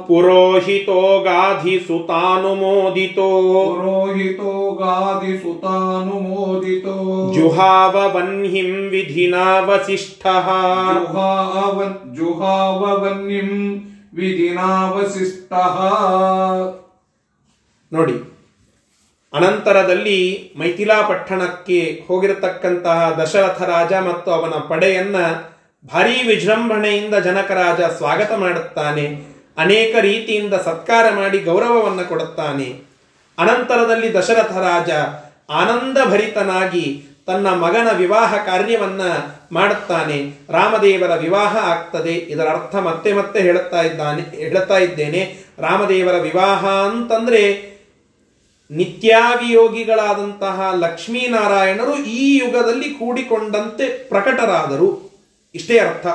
[0.08, 3.26] ಪುರೋಹಿತೋ ಗಾಧಿ ಸುತಾನುಮೋದಿತೋ
[3.70, 6.94] ಪುರೋಹಿತೋ ಗಾದಿ ಸುತಾನುಮೋದಿತೋ
[7.34, 10.46] ಜುಹಾವ ವನ್ಹಿಂ ವಿಧಿನಾ ವಸಿಷ್ಠಃ
[10.92, 13.50] ಜುಹಾವನ್ ಜುಹಾವವನ್ನಿಂ
[14.14, 15.76] ವಿಧಿನಾವಶಿಷ್ಟಃ
[17.92, 18.16] ನೋಡಿ
[19.32, 20.18] ಅನಂತರದಲ್ಲಿ
[20.58, 25.16] ಮೈಥಿಲಾ ಪಟ್ಟಣಕ್ಕೆ ಹೋಗಿರತಕ್ಕಂತಹ ದಶರಥ ರಾಜ ಮತ್ತು ಅವನ ಪಡೆಯನ್ನ
[25.86, 29.18] ಭಾರೀ ವಿಜೃಂಭಣೆಯಿಂದ ಜನಕರಾಜ ಸ್ವಾಗತ ಮಾಡುತ್ತಾನೆ.
[29.58, 32.80] ಅನೇಕ ರೀತಿಯಿಂದ ಸತ್ಕಾರ ಮಾಡಿ ಗೌರವವನ್ನು ಕೊಡುತ್ತಾನೆ.
[33.38, 34.90] ಅನಂತರದಲ್ಲಿ ದಶರಥ ರಾಜ
[35.50, 39.00] ಆನಂದಭರಿತನಾಗಿ ತನ್ನ ಮಗನ ವಿವಾಹ ಕಾರ್ಯವನ್ನ
[39.52, 40.32] ಮಾಡುತ್ತಾನೆ.
[40.50, 42.12] ರಾಮದೇವರ ವಿವಾಹ ಆಗ್ತದೆ.
[42.12, 45.36] ಇದರ ಅರ್ಥ ಮತ್ತೆ ಮತ್ತೆ ಹೇಳುತ್ತಾ ಇದ್ದಾನೆ, ಹೇಳುತ್ತಾ ಇದ್ದೇನೆ.
[45.58, 47.70] ರಾಮದೇವರ ವಿವಾಹ ಅಂತಂದ್ರೆ
[48.70, 55.09] ನಿತ್ಯಾಭಿಯೋಗಿಗಳಾದಂತಹ ಲಕ್ಷ್ಮೀನಾರಾಯಣರು ಈ ಯುಗದಲ್ಲಿ ಕೂಡಿಕೊಂಡಂತೆ ಪ್ರಕಟರಾದರು.
[55.54, 56.06] ಇಷ್ಟೇ ಅರ್ಥ.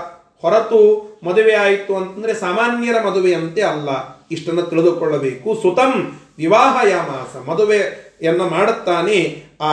[0.41, 0.79] ಹೊರತು
[1.23, 3.89] ಮದುವೆ ಆಯಿತು ಅಂತಂದ್ರೆ ಸಾಮಾನ್ಯರ ಮದುವೆಯಂತೆ ಅಲ್ಲ.
[4.31, 5.55] ಇಷ್ಟನ್ನು ತಿಳಿದುಕೊಳ್ಳಬೇಕು.
[5.55, 9.71] ಸುತಂ ವಿವಾಹ ಯಾಮಾಸ ಮದುವೆಯನ್ನ ಮಾಡುತ್ತಾನೆ, ಆ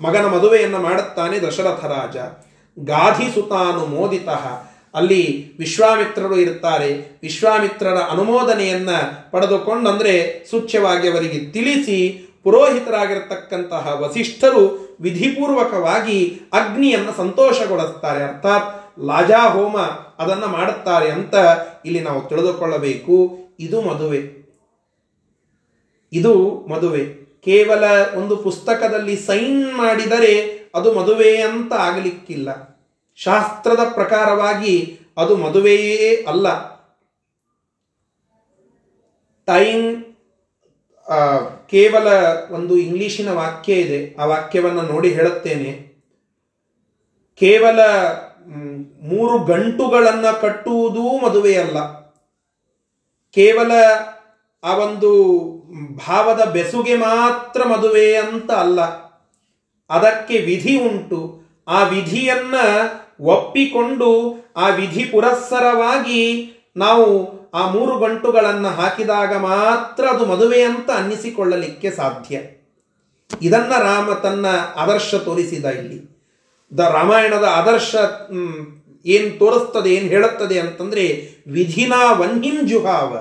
[0.00, 2.16] ಮಗನ ಮದುವೆಯನ್ನ ಮಾಡುತ್ತಾನೆ ದಶರಥ ರಾಜ
[2.84, 4.28] ಗಾಧಿ ಸುತಾನು ಮೋದಿತ
[4.94, 7.18] ಅಲ್ಲಿ ವಿಶ್ವಾಮಿತ್ರರು ಇರುತ್ತಾರೆ.
[7.22, 8.90] ವಿಶ್ವಾಮಿತ್ರರ ಅನುಮೋದನೆಯನ್ನ
[9.30, 18.24] ಪಡೆದುಕೊಂಡು ಅಂದ್ರೆ ಸೂಚ್ಯವಾಗಿ ಅವರಿಗೆ ತಿಳಿಸಿ ಪುರೋಹಿತರಾಗಿರತಕ್ಕಂತಹ ವಸಿಷ್ಠರು ವಿಧಿಪೂರ್ವಕವಾಗಿ ಅಗ್ನಿಯನ್ನು ಸಂತೋಷಗೊಳಿಸ್ತಾರೆ.
[18.24, 19.78] ಅರ್ಥಾತ್ ಲಾಜಾ ಹೋಮ
[20.18, 21.34] ಅದನ್ನು ಮಾಡುತ್ತಾರೆ ಅಂತ
[21.84, 23.38] ಇಲ್ಲಿ ನಾವು ತಿಳಿದುಕೊಳ್ಳಬೇಕು.
[23.60, 24.44] ಇದು ಮದುವೆ.
[26.12, 27.24] ಇದು ಮದುವೆ.
[27.40, 27.84] ಕೇವಲ
[28.14, 32.74] ಒಂದು ಪುಸ್ತಕದಲ್ಲಿ ಸೈನ್ ಮಾಡಿದರೆ ಅದು ಮದುವೆ ಅಂತ ಆಗಲಿಕ್ಕಿಲ್ಲ.
[33.16, 36.74] ಶಾಸ್ತ್ರದ ಪ್ರಕಾರವಾಗಿ ಅದು ಮದುವೆಯೇ ಅಲ್ಲ.
[39.46, 40.04] ಟೈಮ್
[41.68, 42.08] ಕೇವಲ
[42.50, 44.16] ಒಂದು ಇಂಗ್ಲಿಶಿನ ವಾಕ್ಯ ಇದೆ.
[44.16, 45.94] ಆ ವಾಕ್ಯವನ್ನು ನೋಡಿ ಹೇಳುತ್ತೇನೆ.
[47.36, 47.80] ಕೇವಲ
[49.02, 51.78] ಮೂರು ಗಂಟುಗಳನ್ನು ಕಟ್ಟುವುದೂ ಮದುವೆಯಲ್ಲ
[53.30, 53.72] ಕೇವಲ
[54.64, 55.44] ಆ ಒಂದು
[55.96, 58.80] ಭಾವದ ಬೆಸುಗೆ ಮಾತ್ರ ಮದುವೆ ಅಂತ ಅಲ್ಲ.
[59.90, 61.42] ಅದಕ್ಕೆ ವಿಧಿ ಉಂಟು.
[61.68, 62.84] ಆ ವಿಧಿಯನ್ನು
[63.20, 72.40] ಒಪ್ಪಿಕೊಂಡು ಆ ವಿಧಿ ಪುರಸ್ಸರವಾಗಿ ನಾವು ಆ ಮೂರು ಗಂಟುಗಳನ್ನು ಹಾಕಿದಾಗ ಮಾತ್ರ ಅದು ಮದುವೆ ಅಂತ ಅನ್ನಿಸಿಕೊಳ್ಳಲಿಕ್ಕೆ ಸಾಧ್ಯ.
[73.42, 76.13] ಇದನ್ನ ರಾಮ ತನ್ನ ಆದರ್ಶ ತೋರಿಸಿದ ಇಲ್ಲಿ.
[76.76, 77.94] ದ ರಾಮಾಯಣದ ಆದರ್ಶ
[79.06, 83.16] ಏನು ತೋರಿಸ್ತದೆ, ಏನು ಹೇಳುತ್ತದೆ ಅಂತಂದ್ರೆ, ವಿಧಿನಾ ವನ್ಹಿಂ ಜುಹಾವ.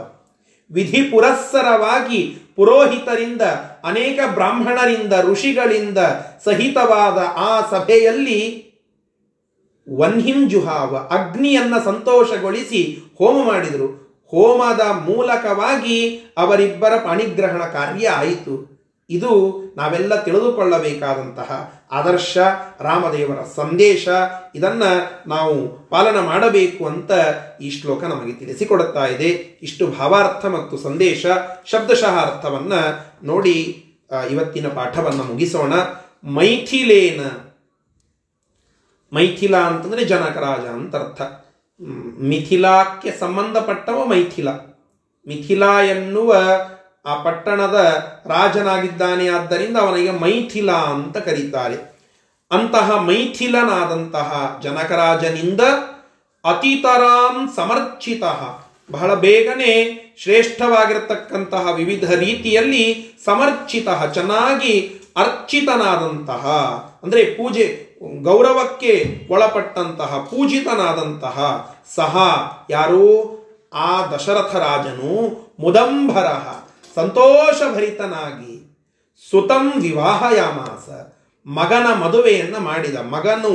[0.71, 3.41] ವಿಧಿ ಪುರಸ್ಸರವಾಗಿ ಪುರೋಹಿತರಿಂದ,
[3.85, 5.97] ಅನೇಕ ಬ್ರಾಹ್ಮಣರಿಂದ, ಋಷಿಗಳಿಂದ
[6.43, 8.73] ಸಹಿತವಾದ ಆ ಸಭೆಯಲ್ಲಿ
[9.97, 14.03] ವನ್ಹಿಂ ಜುಹಾವ, ಅಗ್ನಿಯನ್ನ ಸಂತೋಷಗೊಳಿಸಿ ಹೋಮ ಮಾಡಿದರು.
[14.27, 18.72] ಹೋಮದ ಮೂಲಕವಾಗಿ ಅವರಿಬ್ಬರ ಪಾಣಿಗ್ರಹಣ ಕಾರ್ಯ ಆಯಿತು.
[19.09, 22.37] ಇದು ನಾವೆಲ್ಲ ತಿಳಿದುಕೊಳ್ಳಬೇಕಾದಂತಹ ಆದರ್ಶ
[22.81, 24.07] ರಾಮದೇವರ ಸಂದೇಶ.
[24.55, 24.89] ಇದನ್ನು
[25.29, 27.11] ನಾವು ಪಾಲನ ಮಾಡಬೇಕು ಅಂತ
[27.61, 29.29] ಈ ಶ್ಲೋಕ ನಮಗೆ ತಿಳಿಸಿಕೊಡುತ್ತಾ ಇದೆ.
[29.61, 31.25] ಇಷ್ಟು ಭಾವಾರ್ಥ ಮತ್ತು ಸಂದೇಶ
[31.65, 32.81] ಶಬ್ದಶಃ ಅರ್ಥವನ್ನು
[33.25, 33.85] ನೋಡಿ
[34.31, 35.73] ಇವತ್ತಿನ ಪಾಠವನ್ನು ಮುಗಿಸೋಣ.
[36.23, 37.21] ಮೈಥಿಲೇನ.
[39.15, 41.21] ಮೈಥಿಲ ಅಂತಂದರೆ ಜನಕರಾಜ ಅಂತ ಅರ್ಥ.
[42.21, 44.47] ಮಿಥಿಲಾಕ್ಕೆ ಸಂಬಂಧಪಟ್ಟವ ಮೈಥಿಲ.
[45.27, 46.35] ಮಿಥಿಲಾ ಎನ್ನುವ
[47.05, 47.75] ಆ ಪಟ್ಟಣದ
[48.25, 49.29] ರಾಜನಾಗಿದ್ದಾನೆ.
[49.29, 51.93] ಆದ್ದರಿಂದ ಅವನಿಗೆ ಮೈಥಿಲ ಅಂತ ಕರೀತಾರೆ.
[52.51, 55.61] ಅಂತಹ ಮೈಥಿಲನಾದಂತಹ ಜನಕರಾಜನಿಂದ
[56.45, 58.23] ಅತಿತರಾಂ ಸಮರ್ಚಿತ,
[58.91, 66.47] ಬಹಳ ಬೇಗನೆ ಶ್ರೇಷ್ಠವಾಗಿರತಕ್ಕಂತಹ ವಿವಿಧ ರೀತಿಯಲ್ಲಿ ಸಮರ್ಚಿತ, ಚೆನ್ನಾಗಿ ಅರ್ಚಿತನಾದಂತಹ,
[67.03, 67.93] ಅಂದ್ರೆ ಪೂಜೆ,
[68.23, 72.17] ಗೌರವಕ್ಕೆ ಒಳಪಟ್ಟಂತಹ, ಪೂಜಿತನಾದಂತಹ ಸಹ
[72.69, 73.43] ಯಾರು?
[73.73, 75.11] ಆ ದಶರಥ ರಾಜನು
[75.59, 76.27] ಮುದಂಬರ
[76.95, 78.53] ಸಂತೋಷಭರಿತನಾಗಿ
[79.29, 80.89] ಸುತಂ ವಿವಾಹಯಾಮಾಸ.
[81.47, 82.95] ಮಗನ ಮದುವೆಯನ್ನು ಮಾಡಿದ.
[82.95, 83.53] ಮಗನು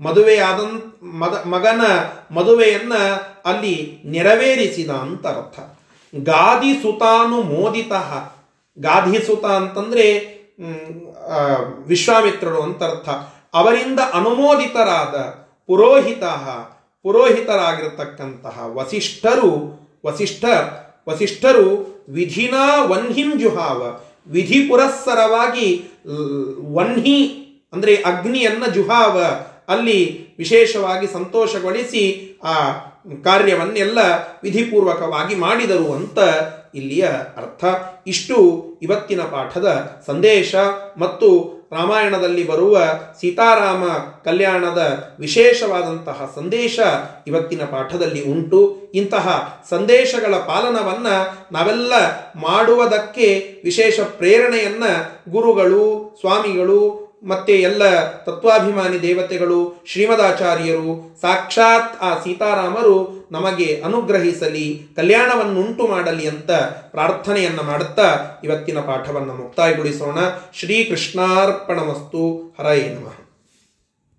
[0.00, 0.60] ಮದುವೆಯಾದ
[1.04, 1.80] ಮದ, ಮಗನ
[2.34, 3.00] ಮದುವೆಯನ್ನು
[3.44, 5.58] ಅಲ್ಲಿ ನೆರವೇರಿಸಿದ ಅಂತ ಅರ್ಥ
[6.14, 7.92] ಗಾದಿ ಸುತಾನು ಮೋದಿತ
[8.78, 10.06] ಗಾಧಿ ಸುತ ಅಂತಂದ್ರೆ
[11.86, 13.08] ವಿಶ್ವಾಮಿತ್ರರು ಅಂತ ಅರ್ಥ
[13.54, 15.16] ಅವರಿಂದ ಅನುಮೋದಿತರಾದ
[15.66, 16.24] ಪುರೋಹಿತ,
[17.02, 19.52] ಪುರೋಹಿತರಾಗಿರ್ತಕ್ಕಂತಹ ವಸಿಷ್ಠರು,
[20.06, 20.44] ವಸಿಷ್ಠ,
[21.08, 23.80] ವಸಿಷ್ಠರು ವಿಧಿನಾ ವನ್ಹಿಂ ಜುಹಾವ
[24.32, 25.68] ವಿಧಿ ಪುರಸ್ಸರವಾಗಿ
[26.74, 27.20] ವನ್ಹಿ,
[27.72, 29.18] ಅಂದರೆ ಅಗ್ನಿಯನ್ನ ಜುಹಾವ.
[29.68, 29.98] ಅಲ್ಲಿ
[30.38, 32.04] ವಿಶೇಷವಾಗಿ ಸಂತೋಷಗೊಳಿಸಿ
[32.44, 32.54] ಆ
[33.24, 33.98] ಕಾರ್ಯವನ್ನೆಲ್ಲ
[34.42, 36.18] ವಿಧಿಪೂರ್ವಕವಾಗಿ ಮಾಡಿದರು ಅಂತ
[36.74, 37.04] ಇಲ್ಲಿಯ
[37.36, 37.64] ಅರ್ಥ.
[38.06, 38.36] ಇಷ್ಟು
[38.82, 39.68] ಇವತ್ತಿನ ಪಾಠದ
[40.06, 40.54] ಸಂದೇಶ
[40.98, 42.78] ಮತ್ತು ರಾಮಾಯಣದಲ್ಲಿ ಬರುವ
[43.20, 43.84] ಸೀತಾರಾಮ
[44.24, 46.80] ಕಲ್ಯಾಣದ ವಿಶೇಷವಾದಂತಹ ಸಂದೇಶ
[47.26, 48.76] ಇವತ್ತಿನ ಪಾಠದಲ್ಲಿ ಉಂಟು.
[48.94, 51.06] ಇಂತಹ ಸಂದೇಶಗಳ ಪಾಲನವನ್ನ
[51.52, 51.92] ನಾವೆಲ್ಲ
[52.36, 54.84] ಮಾಡುವುದಕ್ಕೆ ವಿಶೇಷ ಪ್ರೇರಣೆಯನ್ನ
[55.28, 66.50] ಗುರುಗಳು, ಸ್ವಾಮಿಗಳು ಮತ್ತೆ ಎಲ್ಲ ತತ್ವಾಭಿಮಾನಿ ದೇವತೆಗಳು, ಶ್ರೀಮದಾಚಾರ್ಯರು, ಸಾಕ್ಷಾತ್ ಆ ಸೀತಾರಾಮರು ನಮಗೆ ಅನುಗ್ರಹಿಸಲಿ, ಕಲ್ಯಾಣವನ್ನುಂಟು ಮಾಡಲಿ ಅಂತ
[66.90, 70.18] ಪ್ರಾರ್ಥನೆಯನ್ನು ಮಾಡುತ್ತಾ ಇವತ್ತಿನ ಪಾಠವನ್ನು ಮುಕ್ತಾಯಗೊಳಿಸೋಣ.
[70.54, 72.54] ಶ್ರೀಕೃಷ್ಣಾರ್ಪಣಮಸ್ತು.
[72.60, 73.19] ಹರಯೇ ನಮಃ.